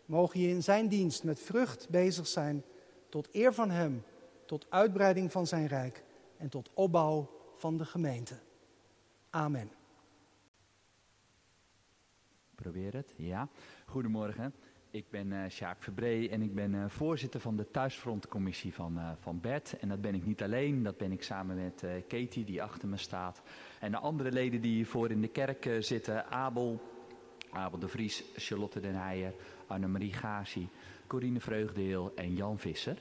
Mogen 0.05 0.39
je 0.39 0.47
in 0.47 0.63
Zijn 0.63 0.87
dienst 0.87 1.23
met 1.23 1.39
vrucht 1.39 1.89
bezig 1.89 2.27
zijn 2.27 2.63
tot 3.09 3.27
eer 3.31 3.53
van 3.53 3.69
Hem, 3.69 4.03
tot 4.45 4.65
uitbreiding 4.69 5.31
van 5.31 5.47
Zijn 5.47 5.67
rijk 5.67 6.03
en 6.37 6.49
tot 6.49 6.69
opbouw 6.73 7.29
van 7.55 7.77
de 7.77 7.85
gemeente. 7.85 8.39
Amen. 9.29 9.71
Probeer 12.55 12.93
het, 12.93 13.13
ja. 13.17 13.49
Goedemorgen. 13.85 14.53
Ik 14.91 15.09
ben 15.09 15.31
uh, 15.31 15.39
Sjaak 15.49 15.83
Verbree 15.83 16.29
en 16.29 16.41
ik 16.41 16.55
ben 16.55 16.73
uh, 16.73 16.83
voorzitter 16.87 17.39
van 17.39 17.55
de 17.55 17.71
thuisfrontcommissie 17.71 18.73
van, 18.73 18.97
uh, 18.97 19.09
van 19.19 19.39
Bert. 19.39 19.79
En 19.79 19.89
dat 19.89 20.01
ben 20.01 20.15
ik 20.15 20.25
niet 20.25 20.43
alleen, 20.43 20.83
dat 20.83 20.97
ben 20.97 21.11
ik 21.11 21.23
samen 21.23 21.55
met 21.55 21.83
Katie 22.07 22.43
die 22.43 22.63
achter 22.63 22.87
me 22.87 22.97
staat. 22.97 23.41
En 23.79 23.91
de 23.91 23.97
andere 23.97 24.31
leden 24.31 24.61
die 24.61 24.73
hiervoor 24.73 25.11
in 25.11 25.21
de 25.21 25.27
kerk 25.27 25.69
zitten, 25.79 26.25
Abel, 26.25 26.81
Abel 27.51 27.79
de 27.79 27.87
Vries, 27.87 28.23
Charlotte 28.35 28.79
den 28.79 28.95
Heijer, 28.95 29.33
Annemarie 29.67 30.13
Gazi, 30.13 30.67
Corine 31.07 31.39
Vreugdeel 31.39 32.11
en 32.15 32.35
Jan 32.35 32.59
Visser. 32.59 32.97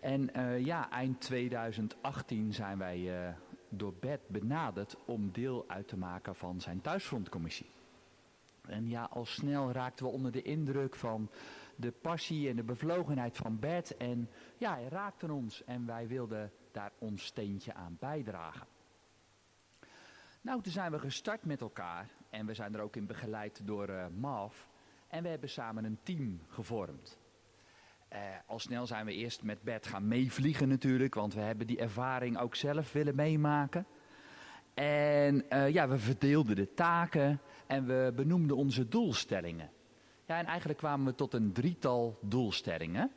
En 0.00 0.30
ja, 0.64 0.90
eind 0.90 1.20
2018 1.20 2.52
zijn 2.52 2.78
wij 2.78 3.34
door 3.68 3.94
Bert 4.00 4.28
benaderd 4.28 4.96
om 5.04 5.30
deel 5.32 5.64
uit 5.68 5.88
te 5.88 5.96
maken 5.96 6.34
van 6.34 6.60
zijn 6.60 6.80
thuisfrontcommissie. 6.80 7.66
En 8.68 8.88
ja, 8.88 9.04
al 9.04 9.24
snel 9.24 9.72
raakten 9.72 10.06
we 10.06 10.12
onder 10.12 10.32
de 10.32 10.42
indruk 10.42 10.96
van 10.96 11.30
de 11.76 11.90
passie 11.90 12.48
en 12.48 12.56
de 12.56 12.62
bevlogenheid 12.62 13.36
van 13.36 13.58
Bert. 13.58 13.96
En 13.96 14.30
ja, 14.58 14.74
hij 14.74 14.88
raakte 14.88 15.32
ons 15.32 15.64
en 15.64 15.86
wij 15.86 16.08
wilden 16.08 16.52
daar 16.72 16.92
ons 16.98 17.24
steentje 17.24 17.74
aan 17.74 17.96
bijdragen. 18.00 18.66
Nou, 20.40 20.62
toen 20.62 20.72
zijn 20.72 20.90
we 20.90 20.98
gestart 20.98 21.44
met 21.44 21.60
elkaar 21.60 22.08
en 22.30 22.46
we 22.46 22.54
zijn 22.54 22.74
er 22.74 22.80
ook 22.80 22.96
in 22.96 23.06
begeleid 23.06 23.66
door 23.66 23.88
uh, 23.88 24.06
Marv. 24.16 24.64
En 25.08 25.22
we 25.22 25.28
hebben 25.28 25.48
samen 25.48 25.84
een 25.84 25.98
team 26.02 26.40
gevormd. 26.48 27.18
Uh, 28.12 28.18
al 28.46 28.58
snel 28.58 28.86
zijn 28.86 29.06
we 29.06 29.12
eerst 29.12 29.42
met 29.42 29.62
Bert 29.62 29.86
gaan 29.86 30.08
meevliegen 30.08 30.68
natuurlijk, 30.68 31.14
want 31.14 31.34
we 31.34 31.40
hebben 31.40 31.66
die 31.66 31.78
ervaring 31.78 32.38
ook 32.38 32.54
zelf 32.54 32.92
willen 32.92 33.14
meemaken. 33.14 33.86
En 34.74 35.44
uh, 35.50 35.68
ja, 35.68 35.88
we 35.88 35.98
verdeelden 35.98 36.56
de 36.56 36.74
taken 36.74 37.40
en 37.66 37.86
we 37.86 38.12
benoemden 38.16 38.56
onze 38.56 38.88
doelstellingen. 38.88 39.70
Ja, 40.26 40.38
en 40.38 40.46
eigenlijk 40.46 40.78
kwamen 40.78 41.06
we 41.06 41.14
tot 41.14 41.34
een 41.34 41.52
drietal 41.52 42.18
doelstellingen. 42.20 43.10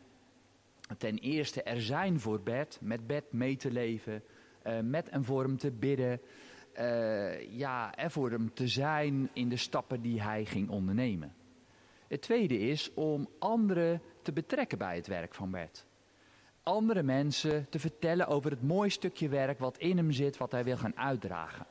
Ten 0.98 1.18
eerste 1.18 1.63
er 1.63 1.82
zijn 1.82 2.20
voor 2.20 2.41
Bert, 2.41 2.78
met 2.82 3.08
Bert 3.08 3.32
mee 3.32 3.56
te 3.56 3.72
leven, 3.72 4.24
uh, 4.63 4.80
met 4.80 5.10
en 5.10 5.24
voor 5.24 5.44
hem 5.44 5.58
te 5.58 5.72
bidden. 5.72 6.22
Uh, 6.80 7.58
ja, 7.58 7.96
er 7.96 8.12
voor 8.12 8.32
hem 8.32 8.54
te 8.54 8.68
zijn 8.68 9.30
in 9.34 9.50
de 9.50 9.58
stappen 9.58 10.02
die 10.02 10.22
hij 10.22 10.46
ging 10.46 10.70
ondernemen. 10.70 11.36
Het 12.08 12.22
tweede 12.22 12.60
is 12.60 12.94
om 12.94 13.30
anderen 13.39 14.02
te 14.22 14.34
betrekken 14.34 14.78
bij 14.78 14.96
het 14.96 15.08
werk 15.08 15.34
van 15.34 15.52
Bert. 15.52 15.86
Andere 16.67 17.04
mensen 17.04 17.69
te 17.69 17.80
vertellen 17.80 18.28
over 18.28 18.51
het 18.51 18.62
mooie 18.62 18.89
stukje 18.89 19.30
werk 19.30 19.60
wat 19.60 19.78
in 19.78 19.97
hem 19.97 20.12
zit, 20.12 20.38
wat 20.38 20.51
hij 20.51 20.63
wil 20.63 20.78
gaan 20.78 20.97
uitdragen. 20.97 21.65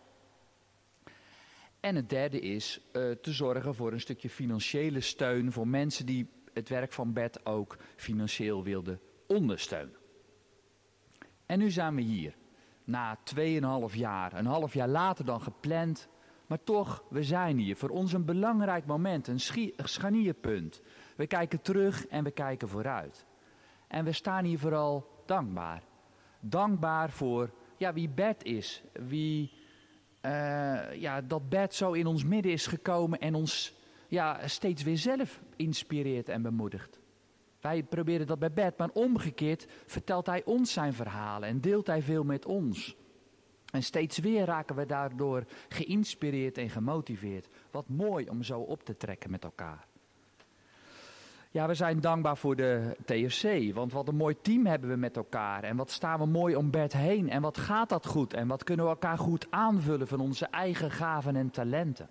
En 1.80 1.96
het 1.96 2.08
derde 2.08 2.40
is 2.40 2.80
uh, 2.92 3.10
te 3.10 3.32
zorgen 3.32 3.74
voor 3.74 3.92
een 3.92 4.00
stukje 4.00 4.30
financiële 4.30 5.00
steun 5.00 5.52
voor 5.52 5.68
mensen 5.68 6.06
die 6.06 6.28
het 6.52 6.68
werk 6.68 6.92
van 6.92 7.12
Bert 7.12 7.46
ook 7.46 7.76
financieel 7.96 8.62
wilden 8.62 9.00
ondersteunen. 9.26 9.96
En 11.46 11.58
nu 11.58 11.70
zijn 11.70 11.94
we 11.94 12.02
hier, 12.02 12.36
na 12.84 13.18
2,5 13.90 13.94
jaar, 13.94 14.32
een 14.32 14.46
half 14.46 14.74
jaar 14.74 14.88
later 14.88 15.24
dan 15.24 15.42
gepland, 15.42 16.08
maar 16.46 16.62
toch, 16.64 17.04
we 17.10 17.22
zijn 17.22 17.58
hier. 17.58 17.76
Voor 17.76 17.90
ons 17.90 18.12
een 18.12 18.24
belangrijk 18.24 18.86
moment, 18.86 19.28
een 19.28 19.40
scharnierpunt. 19.76 20.80
We 21.16 21.26
kijken 21.26 21.62
terug 21.62 22.06
en 22.06 22.24
we 22.24 22.30
kijken 22.30 22.68
vooruit. 22.68 23.26
En 23.88 24.04
we 24.04 24.12
staan 24.12 24.44
hier 24.44 24.58
vooral 24.58 25.22
dankbaar. 25.26 25.82
Dankbaar 26.40 27.10
voor 27.10 27.50
ja, 27.76 27.92
wie 27.92 28.08
Bert 28.08 28.44
is, 28.44 28.82
wie 28.92 29.52
uh, 30.22 30.94
ja, 30.94 31.20
dat 31.20 31.48
Bert 31.48 31.74
zo 31.74 31.92
in 31.92 32.06
ons 32.06 32.24
midden 32.24 32.52
is 32.52 32.66
gekomen 32.66 33.18
en 33.18 33.34
ons 33.34 33.74
ja, 34.08 34.48
steeds 34.48 34.82
weer 34.82 34.98
zelf 34.98 35.40
inspireert 35.56 36.28
en 36.28 36.42
bemoedigt. 36.42 36.98
Wij 37.60 37.82
proberen 37.82 38.26
dat 38.26 38.38
bij 38.38 38.52
Bert, 38.52 38.78
maar 38.78 38.90
omgekeerd 38.92 39.66
vertelt 39.86 40.26
hij 40.26 40.44
ons 40.44 40.72
zijn 40.72 40.92
verhalen 40.92 41.48
en 41.48 41.60
deelt 41.60 41.86
hij 41.86 42.02
veel 42.02 42.24
met 42.24 42.46
ons. 42.46 42.96
En 43.72 43.82
steeds 43.82 44.18
weer 44.18 44.44
raken 44.44 44.76
we 44.76 44.86
daardoor 44.86 45.44
geïnspireerd 45.68 46.58
en 46.58 46.70
gemotiveerd. 46.70 47.48
Wat 47.70 47.88
mooi 47.88 48.28
om 48.28 48.42
zo 48.42 48.60
op 48.60 48.84
te 48.84 48.96
trekken 48.96 49.30
met 49.30 49.44
elkaar. 49.44 49.86
Ja, 51.54 51.66
we 51.66 51.74
zijn 51.74 52.00
dankbaar 52.00 52.36
voor 52.36 52.56
de 52.56 52.96
TFC. 53.04 53.74
Want 53.74 53.92
wat 53.92 54.08
een 54.08 54.16
mooi 54.16 54.36
team 54.40 54.66
hebben 54.66 54.90
we 54.90 54.96
met 54.96 55.16
elkaar. 55.16 55.62
En 55.62 55.76
wat 55.76 55.90
staan 55.90 56.18
we 56.18 56.26
mooi 56.26 56.56
om 56.56 56.70
Bert 56.70 56.92
heen. 56.92 57.30
En 57.30 57.42
wat 57.42 57.58
gaat 57.58 57.88
dat 57.88 58.06
goed. 58.06 58.34
En 58.34 58.46
wat 58.46 58.64
kunnen 58.64 58.84
we 58.84 58.90
elkaar 58.90 59.18
goed 59.18 59.46
aanvullen 59.50 60.08
van 60.08 60.20
onze 60.20 60.46
eigen 60.46 60.90
gaven 60.90 61.36
en 61.36 61.50
talenten. 61.50 62.08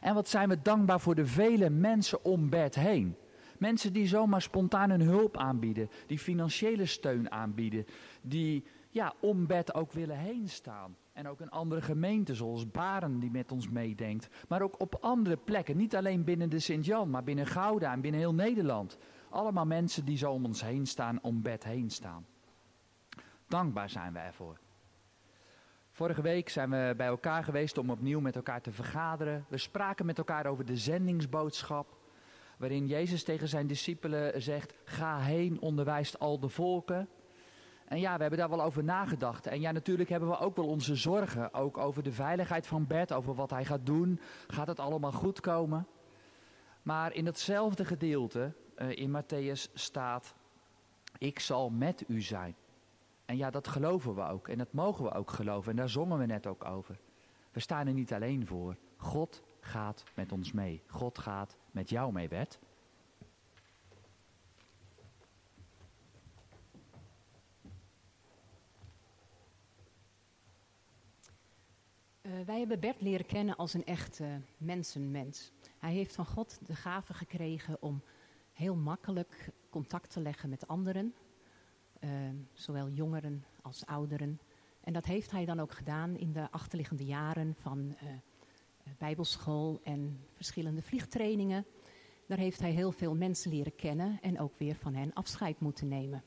En 0.00 0.14
wat 0.14 0.28
zijn 0.28 0.48
we 0.48 0.62
dankbaar 0.62 1.00
voor 1.00 1.14
de 1.14 1.26
vele 1.26 1.70
mensen 1.70 2.24
om 2.24 2.50
Bert 2.50 2.74
heen. 2.74 3.16
Mensen 3.58 3.92
die 3.92 4.06
zomaar 4.06 4.42
spontaan 4.42 4.90
hun 4.90 5.00
hulp 5.00 5.36
aanbieden. 5.36 5.90
Die 6.06 6.18
financiële 6.18 6.86
steun 6.86 7.30
aanbieden. 7.30 7.86
Die 8.22 8.64
ja, 8.90 9.14
om 9.20 9.46
Bert 9.46 9.74
ook 9.74 9.92
willen 9.92 10.18
heen 10.18 10.48
staan. 10.48 10.96
En 11.16 11.28
ook 11.28 11.40
een 11.40 11.50
andere 11.50 11.80
gemeente 11.80 12.34
zoals 12.34 12.70
Baren 12.70 13.18
die 13.18 13.30
met 13.30 13.52
ons 13.52 13.68
meedenkt. 13.68 14.28
Maar 14.48 14.62
ook 14.62 14.80
op 14.80 14.94
andere 15.00 15.36
plekken. 15.36 15.76
Niet 15.76 15.96
alleen 15.96 16.24
binnen 16.24 16.50
de 16.50 16.58
Sint-Jan, 16.58 17.10
maar 17.10 17.24
binnen 17.24 17.46
Gouda 17.46 17.92
en 17.92 18.00
binnen 18.00 18.20
heel 18.20 18.34
Nederland. 18.34 18.98
Allemaal 19.30 19.66
mensen 19.66 20.04
die 20.04 20.16
zo 20.16 20.32
om 20.32 20.44
ons 20.44 20.62
heen 20.62 20.86
staan, 20.86 21.18
om 21.22 21.42
bed 21.42 21.64
heen 21.64 21.90
staan. 21.90 22.26
Dankbaar 23.48 23.90
zijn 23.90 24.12
wij 24.12 24.26
ervoor. 24.26 24.58
Vorige 25.90 26.22
week 26.22 26.48
zijn 26.48 26.70
we 26.70 26.94
bij 26.96 27.06
elkaar 27.06 27.44
geweest 27.44 27.78
om 27.78 27.90
opnieuw 27.90 28.20
met 28.20 28.36
elkaar 28.36 28.60
te 28.60 28.72
vergaderen. 28.72 29.44
We 29.48 29.58
spraken 29.58 30.06
met 30.06 30.18
elkaar 30.18 30.46
over 30.46 30.64
de 30.64 30.76
zendingsboodschap. 30.76 31.96
Waarin 32.58 32.86
Jezus 32.86 33.24
tegen 33.24 33.48
zijn 33.48 33.66
discipelen 33.66 34.42
zegt: 34.42 34.74
Ga 34.84 35.18
heen, 35.18 35.60
onderwijst 35.60 36.18
al 36.18 36.40
de 36.40 36.48
volken. 36.48 37.08
En 37.86 38.00
ja, 38.00 38.14
we 38.14 38.20
hebben 38.20 38.38
daar 38.38 38.50
wel 38.50 38.62
over 38.62 38.84
nagedacht. 38.84 39.46
En 39.46 39.60
ja, 39.60 39.70
natuurlijk 39.70 40.08
hebben 40.08 40.28
we 40.28 40.38
ook 40.38 40.56
wel 40.56 40.66
onze 40.66 40.94
zorgen. 40.94 41.54
Ook 41.54 41.78
over 41.78 42.02
de 42.02 42.12
veiligheid 42.12 42.66
van 42.66 42.86
Bert, 42.86 43.12
over 43.12 43.34
wat 43.34 43.50
hij 43.50 43.64
gaat 43.64 43.86
doen. 43.86 44.20
Gaat 44.46 44.66
het 44.66 44.80
allemaal 44.80 45.12
goed 45.12 45.40
komen? 45.40 45.86
Maar 46.82 47.12
in 47.12 47.26
hetzelfde 47.26 47.84
gedeelte 47.84 48.52
uh, 48.76 48.96
in 48.96 49.22
Matthäus 49.22 49.72
staat: 49.74 50.34
Ik 51.18 51.38
zal 51.38 51.70
met 51.70 52.04
u 52.08 52.20
zijn. 52.20 52.56
En 53.24 53.36
ja, 53.36 53.50
dat 53.50 53.68
geloven 53.68 54.14
we 54.14 54.22
ook. 54.22 54.48
En 54.48 54.58
dat 54.58 54.72
mogen 54.72 55.04
we 55.04 55.12
ook 55.12 55.30
geloven. 55.30 55.70
En 55.70 55.76
daar 55.76 55.88
zongen 55.88 56.18
we 56.18 56.26
net 56.26 56.46
ook 56.46 56.64
over. 56.64 56.98
We 57.52 57.60
staan 57.60 57.86
er 57.86 57.92
niet 57.92 58.12
alleen 58.12 58.46
voor. 58.46 58.76
God 58.96 59.42
gaat 59.60 60.04
met 60.14 60.32
ons 60.32 60.52
mee. 60.52 60.82
God 60.86 61.18
gaat 61.18 61.56
met 61.70 61.90
jou 61.90 62.12
mee, 62.12 62.28
Bert. 62.28 62.58
Wij 72.44 72.58
hebben 72.58 72.80
Bert 72.80 73.00
leren 73.00 73.26
kennen 73.26 73.56
als 73.56 73.74
een 73.74 73.84
echte 73.84 74.40
mensenmens. 74.56 75.52
Hij 75.78 75.92
heeft 75.92 76.14
van 76.14 76.26
God 76.26 76.58
de 76.66 76.74
gave 76.74 77.14
gekregen 77.14 77.82
om 77.82 78.02
heel 78.52 78.76
makkelijk 78.76 79.50
contact 79.70 80.10
te 80.10 80.20
leggen 80.20 80.48
met 80.48 80.68
anderen, 80.68 81.14
uh, 82.00 82.10
zowel 82.52 82.88
jongeren 82.88 83.44
als 83.62 83.86
ouderen. 83.86 84.40
En 84.80 84.92
dat 84.92 85.04
heeft 85.04 85.30
hij 85.30 85.44
dan 85.44 85.60
ook 85.60 85.72
gedaan 85.72 86.16
in 86.16 86.32
de 86.32 86.50
achterliggende 86.50 87.04
jaren 87.04 87.54
van 87.54 87.78
uh, 88.02 88.08
bijbelschool 88.98 89.80
en 89.82 90.20
verschillende 90.32 90.82
vliegtrainingen. 90.82 91.66
Daar 92.26 92.38
heeft 92.38 92.60
hij 92.60 92.70
heel 92.70 92.92
veel 92.92 93.14
mensen 93.14 93.50
leren 93.50 93.74
kennen 93.74 94.18
en 94.20 94.40
ook 94.40 94.56
weer 94.56 94.76
van 94.76 94.94
hen 94.94 95.12
afscheid 95.12 95.60
moeten 95.60 95.88
nemen. 95.88 96.24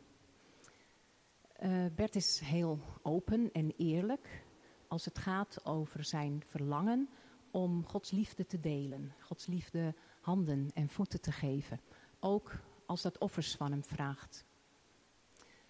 Bert 1.95 2.15
is 2.15 2.39
heel 2.39 2.80
open 3.02 3.52
en 3.52 3.74
eerlijk 3.78 4.48
als 4.89 5.06
het 5.06 5.17
gaat 5.17 5.65
over 5.65 6.04
zijn 6.04 6.43
verlangen 6.45 7.10
om 7.52 7.86
Gods 7.86 8.12
liefde 8.12 8.45
te 8.45 8.60
delen. 8.60 9.13
Gods 9.19 9.45
liefde 9.45 9.95
handen 10.21 10.69
en 10.73 10.89
voeten 10.89 11.21
te 11.21 11.32
geven. 11.32 11.80
Ook 12.19 12.52
als 12.86 13.02
dat 13.02 13.17
offers 13.17 13.56
van 13.56 13.71
hem 13.71 13.84
vraagt. 13.84 14.45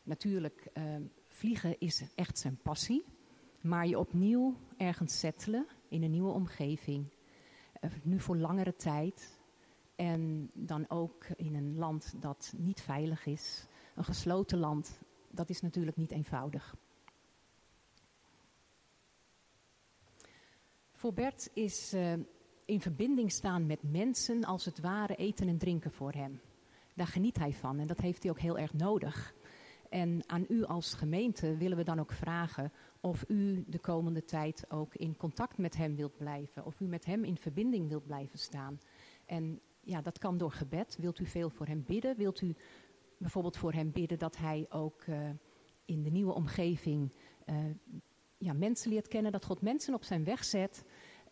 Natuurlijk, 0.03 0.69
uh, 0.73 0.84
vliegen 1.27 1.79
is 1.79 2.03
echt 2.15 2.38
zijn 2.38 2.58
passie. 2.58 3.03
Maar 3.62 3.88
je 3.88 3.99
opnieuw 3.99 4.55
ergens 4.77 5.19
settelen 5.19 5.67
in 5.88 6.03
een 6.03 6.12
nieuwe 6.12 6.32
omgeving. 6.32 7.13
Uh, 7.82 7.91
nu 8.03 8.19
voor 8.19 8.38
langere 8.38 8.75
tijd. 8.75 9.39
En 9.95 10.51
dan 10.53 10.89
ook 10.89 11.25
in 11.36 11.55
een 11.55 11.77
land 11.77 12.13
dat 12.19 12.53
niet 12.58 12.82
veilig 12.82 13.25
is. 13.25 13.67
Een 13.95 14.03
gesloten 14.03 14.58
land. 14.58 14.99
Dat 15.32 15.49
is 15.49 15.62
natuurlijk 15.62 15.97
niet 15.97 16.12
eenvoudig. 16.12 16.75
Voor 20.99 21.13
Bert 21.13 21.49
is 21.53 21.93
uh, 21.93 22.13
in 22.65 22.81
verbinding 22.81 23.31
staan 23.31 23.65
met 23.65 23.83
mensen 23.83 24.43
als 24.43 24.65
het 24.65 24.79
ware 24.79 25.15
eten 25.15 25.47
en 25.47 25.57
drinken 25.57 25.91
voor 25.91 26.12
hem. 26.12 26.41
Daar 26.95 27.07
geniet 27.07 27.38
hij 27.38 27.53
van 27.53 27.79
en 27.79 27.88
dat 27.88 27.99
heeft 27.99 28.23
hij 28.23 28.31
ook 28.31 28.39
heel 28.39 28.57
erg 28.57 28.73
nodig. 28.73 29.33
En 29.89 30.23
aan 30.25 30.45
u 30.47 30.63
als 30.63 30.93
gemeente 30.93 31.57
willen 31.57 31.77
we 31.77 31.83
dan 31.83 31.99
ook 31.99 32.12
vragen 32.12 32.71
of 33.01 33.25
u 33.27 33.63
de 33.67 33.79
komende 33.79 34.23
tijd 34.23 34.65
ook 34.69 34.95
in 34.95 35.17
contact 35.17 35.57
met 35.57 35.77
hem 35.77 35.95
wilt 35.95 36.17
blijven. 36.17 36.65
Of 36.65 36.79
u 36.79 36.85
met 36.85 37.05
hem 37.05 37.23
in 37.23 37.38
verbinding 37.38 37.89
wilt 37.89 38.05
blijven 38.05 38.39
staan. 38.39 38.79
En 39.25 39.62
ja, 39.81 40.01
dat 40.01 40.17
kan 40.17 40.38
door 40.38 40.51
gebed. 40.51 40.97
Wilt 40.99 41.19
u 41.19 41.25
veel 41.25 41.49
voor 41.49 41.65
hem 41.65 41.83
bidden? 41.88 42.17
Wilt 42.17 42.41
u 42.41 42.55
bijvoorbeeld 43.17 43.57
voor 43.57 43.73
hem 43.73 43.91
bidden 43.91 44.19
dat 44.19 44.38
hij 44.38 44.65
ook 44.69 45.05
uh, 45.05 45.29
in 45.85 46.03
de 46.03 46.12
nieuwe 46.12 46.33
omgeving 46.33 47.13
uh, 47.45 47.55
ja, 48.39 48.53
mensen 48.53 48.91
leert 48.91 49.07
kennen, 49.07 49.31
dat 49.31 49.45
God 49.45 49.62
mensen 49.62 49.93
op 49.93 50.03
zijn 50.03 50.23
weg 50.23 50.43
zet 50.43 50.83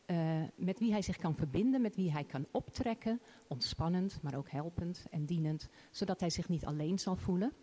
uh, 0.07 0.43
met 0.55 0.79
wie 0.79 0.91
hij 0.91 1.01
zich 1.01 1.17
kan 1.17 1.35
verbinden, 1.35 1.81
met 1.81 1.95
wie 1.95 2.11
hij 2.11 2.23
kan 2.23 2.45
optrekken, 2.51 3.21
ontspannend, 3.47 4.19
maar 4.21 4.37
ook 4.37 4.49
helpend 4.49 5.05
en 5.09 5.25
dienend, 5.25 5.69
zodat 5.91 6.19
hij 6.19 6.29
zich 6.29 6.49
niet 6.49 6.65
alleen 6.65 6.99
zal 6.99 7.15
voelen. 7.15 7.53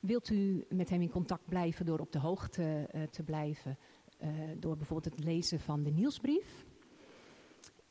Wilt 0.00 0.30
u 0.30 0.64
met 0.68 0.90
hem 0.90 1.00
in 1.00 1.10
contact 1.10 1.48
blijven 1.48 1.86
door 1.86 1.98
op 1.98 2.12
de 2.12 2.18
hoogte 2.18 2.88
uh, 2.94 3.02
te 3.02 3.22
blijven, 3.22 3.78
uh, 4.22 4.28
door 4.58 4.76
bijvoorbeeld 4.76 5.14
het 5.14 5.24
lezen 5.24 5.60
van 5.60 5.82
de 5.82 5.90
nieuwsbrief? 5.90 6.64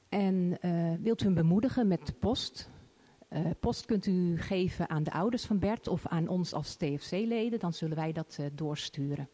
En 0.09 0.57
wilt 1.01 1.21
u 1.21 1.25
hem 1.25 1.33
bemoedigen 1.33 1.87
met 1.87 2.05
de 2.05 2.13
post? 2.13 2.69
post 3.59 3.85
kunt 3.85 4.05
u 4.05 4.37
geven 4.37 4.89
aan 4.89 5.03
de 5.03 5.11
ouders 5.11 5.45
van 5.45 5.59
Bert 5.59 5.87
of 5.87 6.07
aan 6.07 6.27
ons 6.27 6.53
als 6.53 6.75
TFC-leden, 6.75 7.59
dan 7.59 7.73
zullen 7.73 7.97
wij 7.97 8.11
dat 8.11 8.39
doorsturen. 8.53 9.29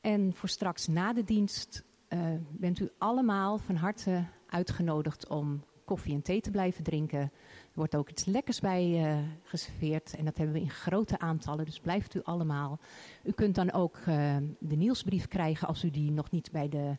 En 0.00 0.34
voor 0.34 0.48
straks 0.48 0.86
na 0.86 1.12
de 1.12 1.24
dienst 1.24 1.84
uh, 2.08 2.20
bent 2.50 2.80
u 2.80 2.90
allemaal 2.98 3.58
van 3.58 3.76
harte 3.76 4.24
uitgenodigd 4.46 5.28
om 5.28 5.64
koffie 5.84 6.14
en 6.14 6.22
thee 6.22 6.40
te 6.40 6.50
blijven 6.50 6.84
drinken. 6.84 7.20
Er 7.20 7.30
wordt 7.72 7.96
ook 7.96 8.10
iets 8.10 8.24
lekkers 8.24 8.60
bij 8.60 8.88
uh, 8.88 9.18
geserveerd 9.42 10.16
en 10.16 10.24
dat 10.24 10.36
hebben 10.36 10.54
we 10.54 10.60
in 10.60 10.70
grote 10.70 11.18
aantallen, 11.18 11.64
dus 11.64 11.80
blijft 11.80 12.14
u 12.14 12.20
allemaal. 12.22 12.78
U 13.24 13.32
kunt 13.32 13.54
dan 13.54 13.72
ook 13.72 13.96
uh, 13.96 14.36
de 14.58 14.76
nieuwsbrief 14.76 15.28
krijgen 15.28 15.68
als 15.68 15.84
u 15.84 15.90
die 15.90 16.10
nog 16.10 16.30
niet 16.30 16.50
bij 16.52 16.68
de 16.68 16.96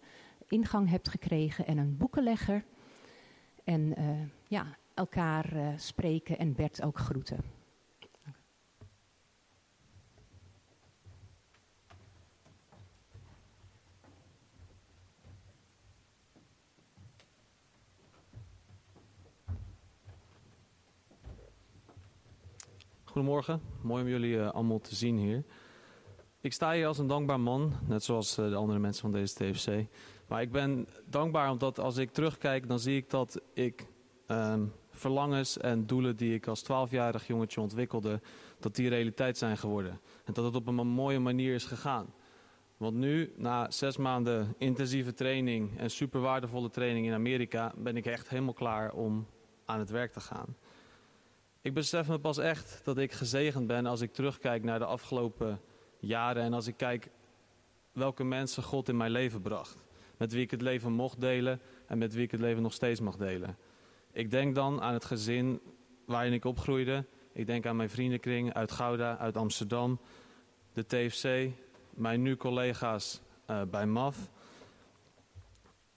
ingang 0.48 0.90
hebt 0.90 1.10
gekregen 1.10 1.68
en 1.68 1.78
een 1.78 1.98
boekenlegger. 1.98 2.64
En 3.64 3.96
ja, 4.48 4.66
elkaar 4.94 5.74
spreken 5.76 6.38
en 6.38 6.54
Bert 6.54 6.84
ook 6.84 7.00
groeten. 7.00 7.57
Goedemorgen, 23.18 23.62
mooi 23.82 24.04
om 24.04 24.10
jullie 24.10 24.36
uh, 24.36 24.50
allemaal 24.50 24.80
te 24.80 24.96
zien 24.96 25.18
hier. 25.18 25.44
Ik 26.42 26.54
sta 26.54 26.72
hier 26.72 26.88
als 26.88 26.98
een 26.98 27.08
dankbaar 27.08 27.40
man, 27.40 27.74
net 27.88 28.04
zoals 28.04 28.38
uh, 28.38 28.50
de 28.50 28.56
andere 28.56 28.80
mensen 28.80 29.02
van 29.02 29.12
deze 29.12 29.34
TFC. 29.34 29.86
Maar 30.28 30.42
ik 30.42 30.52
ben 30.52 30.88
dankbaar 31.06 31.52
omdat 31.52 31.80
als 31.80 31.98
ik 31.98 32.12
terugkijk, 32.12 32.68
dan 32.68 32.80
zie 32.80 32.96
ik 32.98 33.10
dat 33.10 33.42
ik 33.54 33.88
um, 34.28 34.74
verlangens 34.90 35.58
en 35.58 35.86
doelen 35.86 36.16
die 36.16 36.34
ik 36.34 36.48
als 36.48 36.64
12-jarig 36.64 37.28
jongetje 37.28 37.62
ontwikkelde, 37.62 38.22
dat 38.60 38.76
die 38.76 38.90
realiteit 38.90 39.38
zijn 39.38 39.58
geworden. 39.58 40.00
En 40.26 40.34
dat 40.34 40.46
het 40.46 40.56
op 40.56 40.68
een 40.68 40.88
mooie 40.88 41.20
manier 41.20 41.54
is 41.54 41.66
gegaan. 41.66 42.14
Want 42.78 42.96
nu, 42.96 43.34
na 43.36 43.72
zes 43.72 43.98
maanden 43.98 44.56
intensieve 44.58 45.14
training 45.14 45.78
en 45.78 45.90
super 45.90 46.20
waardevolle 46.20 46.70
training 46.70 47.06
in 47.06 47.14
Amerika, 47.14 47.74
ben 47.78 47.98
ik 47.98 48.06
echt 48.06 48.30
helemaal 48.30 48.54
klaar 48.54 48.94
om 48.94 49.28
aan 49.66 49.80
het 49.80 49.90
werk 49.90 50.12
te 50.12 50.20
gaan. 50.20 50.56
Ik 51.68 51.74
besef 51.74 52.08
me 52.08 52.20
pas 52.20 52.38
echt 52.38 52.82
dat 52.84 52.98
ik 52.98 53.12
gezegend 53.12 53.68
ben 53.68 53.86
als 53.86 54.02
ik 54.02 54.14
terugkijk 54.14 54.64
naar 54.64 54.80
de 54.80 54.86
afgelopen 54.86 55.62
jaren 56.00 56.44
en 56.44 56.54
als 56.54 56.68
ik 56.68 56.78
kijk 56.78 57.10
welke 57.92 58.24
mensen 58.24 58.64
God 58.64 58.90
in 58.90 58.98
mijn 58.98 59.12
leven 59.12 59.42
bracht. 59.42 59.86
Met 60.18 60.32
wie 60.32 60.42
ik 60.42 60.52
het 60.52 60.62
leven 60.62 60.92
mocht 60.92 61.22
delen 61.22 61.62
en 61.88 61.98
met 61.98 62.14
wie 62.14 62.24
ik 62.24 62.32
het 62.32 62.40
leven 62.40 62.62
nog 62.62 62.74
steeds 62.74 63.00
mag 63.00 63.16
delen. 63.16 63.58
Ik 64.12 64.32
denk 64.32 64.56
dan 64.56 64.82
aan 64.82 64.94
het 64.94 65.06
gezin 65.06 65.62
waarin 66.06 66.34
ik 66.34 66.46
opgroeide. 66.46 67.06
Ik 67.34 67.46
denk 67.46 67.66
aan 67.66 67.76
mijn 67.76 67.90
vriendenkring 67.90 68.54
uit 68.54 68.72
Gouda, 68.72 69.18
uit 69.18 69.38
Amsterdam, 69.38 70.00
de 70.74 70.86
TFC, 70.86 71.52
mijn 71.90 72.22
nu 72.22 72.36
collega's 72.36 73.22
uh, 73.50 73.62
bij 73.62 73.86
MAF, 73.86 74.30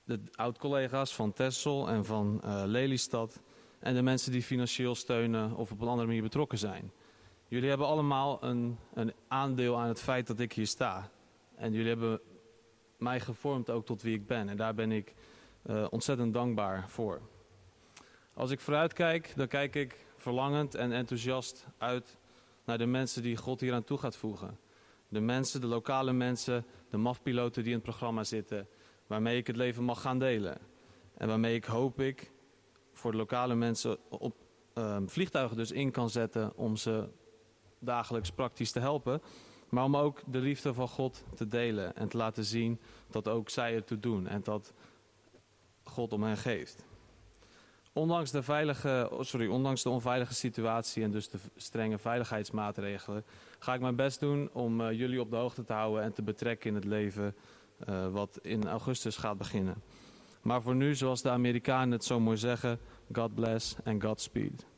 de 0.05 0.21
oud-collega's 0.35 1.15
van 1.15 1.33
Tessel 1.33 1.89
en 1.89 2.05
van 2.05 2.41
uh, 2.45 2.63
Lelystad. 2.67 3.41
En 3.81 3.95
de 3.95 4.03
mensen 4.03 4.33
die 4.33 4.43
financieel 4.43 4.95
steunen 4.95 5.57
of 5.57 5.73
op 5.73 5.81
een 5.81 5.89
andere 5.89 6.07
manier 6.07 6.23
betrokken 6.23 6.59
zijn. 6.59 6.93
Jullie 7.49 7.69
hebben 7.69 7.87
allemaal 7.87 8.45
een, 8.45 8.79
een 8.95 9.13
aandeel 9.29 9.79
aan 9.79 9.89
het 9.89 10.01
feit 10.01 10.27
dat 10.27 10.41
ik 10.41 10.53
hier 10.53 10.67
sta. 10.67 11.11
En 11.55 11.73
jullie 11.73 11.89
hebben 11.89 12.21
mij 12.99 13.21
gevormd 13.21 13.71
ook 13.71 13.87
tot 13.87 14.03
wie 14.03 14.15
ik 14.15 14.27
ben. 14.27 14.49
En 14.49 14.57
daar 14.57 14.75
ben 14.75 14.93
ik 14.93 15.15
uh, 15.67 15.87
ontzettend 15.91 16.35
dankbaar 16.35 16.89
voor. 16.89 17.21
Als 18.35 18.51
ik 18.51 18.61
vooruit 18.61 18.93
kijk, 18.93 19.33
dan 19.37 19.49
kijk 19.49 19.75
ik 19.75 20.07
verlangend 20.17 20.75
en 20.75 20.93
enthousiast 20.93 21.67
uit 21.79 22.17
naar 22.65 22.79
de 22.79 22.87
mensen 22.87 23.23
die 23.23 23.37
God 23.37 23.61
hier 23.61 23.75
aan 23.75 23.85
toe 23.85 23.99
gaat 23.99 24.17
voegen. 24.17 24.59
De 25.09 25.21
mensen, 25.21 25.61
de 25.61 25.67
lokale 25.67 26.13
mensen, 26.13 26.65
de 26.91 26.97
mafpiloten 26.97 27.63
die 27.63 27.73
in 27.73 27.79
het 27.79 27.89
programma 27.89 28.25
zitten, 28.25 28.69
waarmee 29.07 29.37
ik 29.37 29.47
het 29.47 29.57
leven 29.57 29.85
mag 29.85 30.01
gaan 30.01 30.19
delen. 30.19 30.59
En 31.17 31.29
waarmee 31.29 31.55
ik 31.55 31.65
hoop 31.65 32.01
ik 32.01 32.31
voor 33.01 33.11
de 33.11 33.17
lokale 33.17 33.55
mensen 33.55 33.99
op 34.09 34.37
uh, 34.75 34.97
vliegtuigen 35.07 35.57
dus 35.57 35.71
in 35.71 35.91
kan 35.91 36.11
zetten 36.11 36.57
om 36.57 36.77
ze 36.77 37.09
dagelijks 37.79 38.31
praktisch 38.31 38.71
te 38.71 38.81
helpen. 38.81 39.23
Maar 39.69 39.85
om 39.85 39.97
ook 39.97 40.23
de 40.27 40.39
liefde 40.39 40.75
van 40.75 40.89
God 40.89 41.25
te 41.35 41.49
delen 41.49 41.97
en 41.97 42.09
te 42.09 42.17
laten 42.17 42.45
zien 42.45 42.81
dat 43.11 43.29
ook 43.29 43.49
zij 43.49 43.75
ertoe 43.75 43.99
doen 43.99 44.27
en 44.27 44.43
dat 44.43 44.73
God 45.85 46.13
om 46.13 46.23
hen 46.23 46.37
geeft. 46.37 46.85
Ondanks 47.93 48.31
de, 48.31 48.43
veilige, 48.43 49.09
oh, 49.13 49.23
sorry, 49.23 49.47
ondanks 49.47 49.83
de 49.83 49.91
onveilige 49.91 50.35
situatie 50.35 51.03
en 51.03 51.11
dus 51.11 51.29
de 51.29 51.39
strenge 51.57 51.99
veiligheidsmaatregelen, 51.99 53.25
ga 53.59 53.75
ik 53.75 53.81
mijn 53.81 53.97
best 53.97 54.21
doen 54.21 54.51
om 54.53 54.81
uh, 54.81 54.93
jullie 54.93 55.21
op 55.21 55.31
de 55.31 55.37
hoogte 55.37 55.65
te 55.65 55.73
houden 55.73 56.03
en 56.03 56.13
te 56.13 56.23
betrekken 56.23 56.69
in 56.69 56.75
het 56.75 56.85
leven 56.85 57.35
uh, 57.89 58.09
wat 58.09 58.39
in 58.43 58.69
augustus 58.69 59.17
gaat 59.17 59.39
beginnen. 59.39 59.83
Maar 60.43 60.63
voor 60.63 60.75
nu, 60.75 60.95
zoals 60.95 61.23
de 61.23 61.31
Amerikanen 61.31 61.91
het 61.91 62.05
zo 62.05 62.21
mooi 62.21 62.37
zeggen, 62.37 62.79
God 63.13 63.35
bless 63.35 63.77
and 63.85 64.05
Godspeed. 64.05 64.70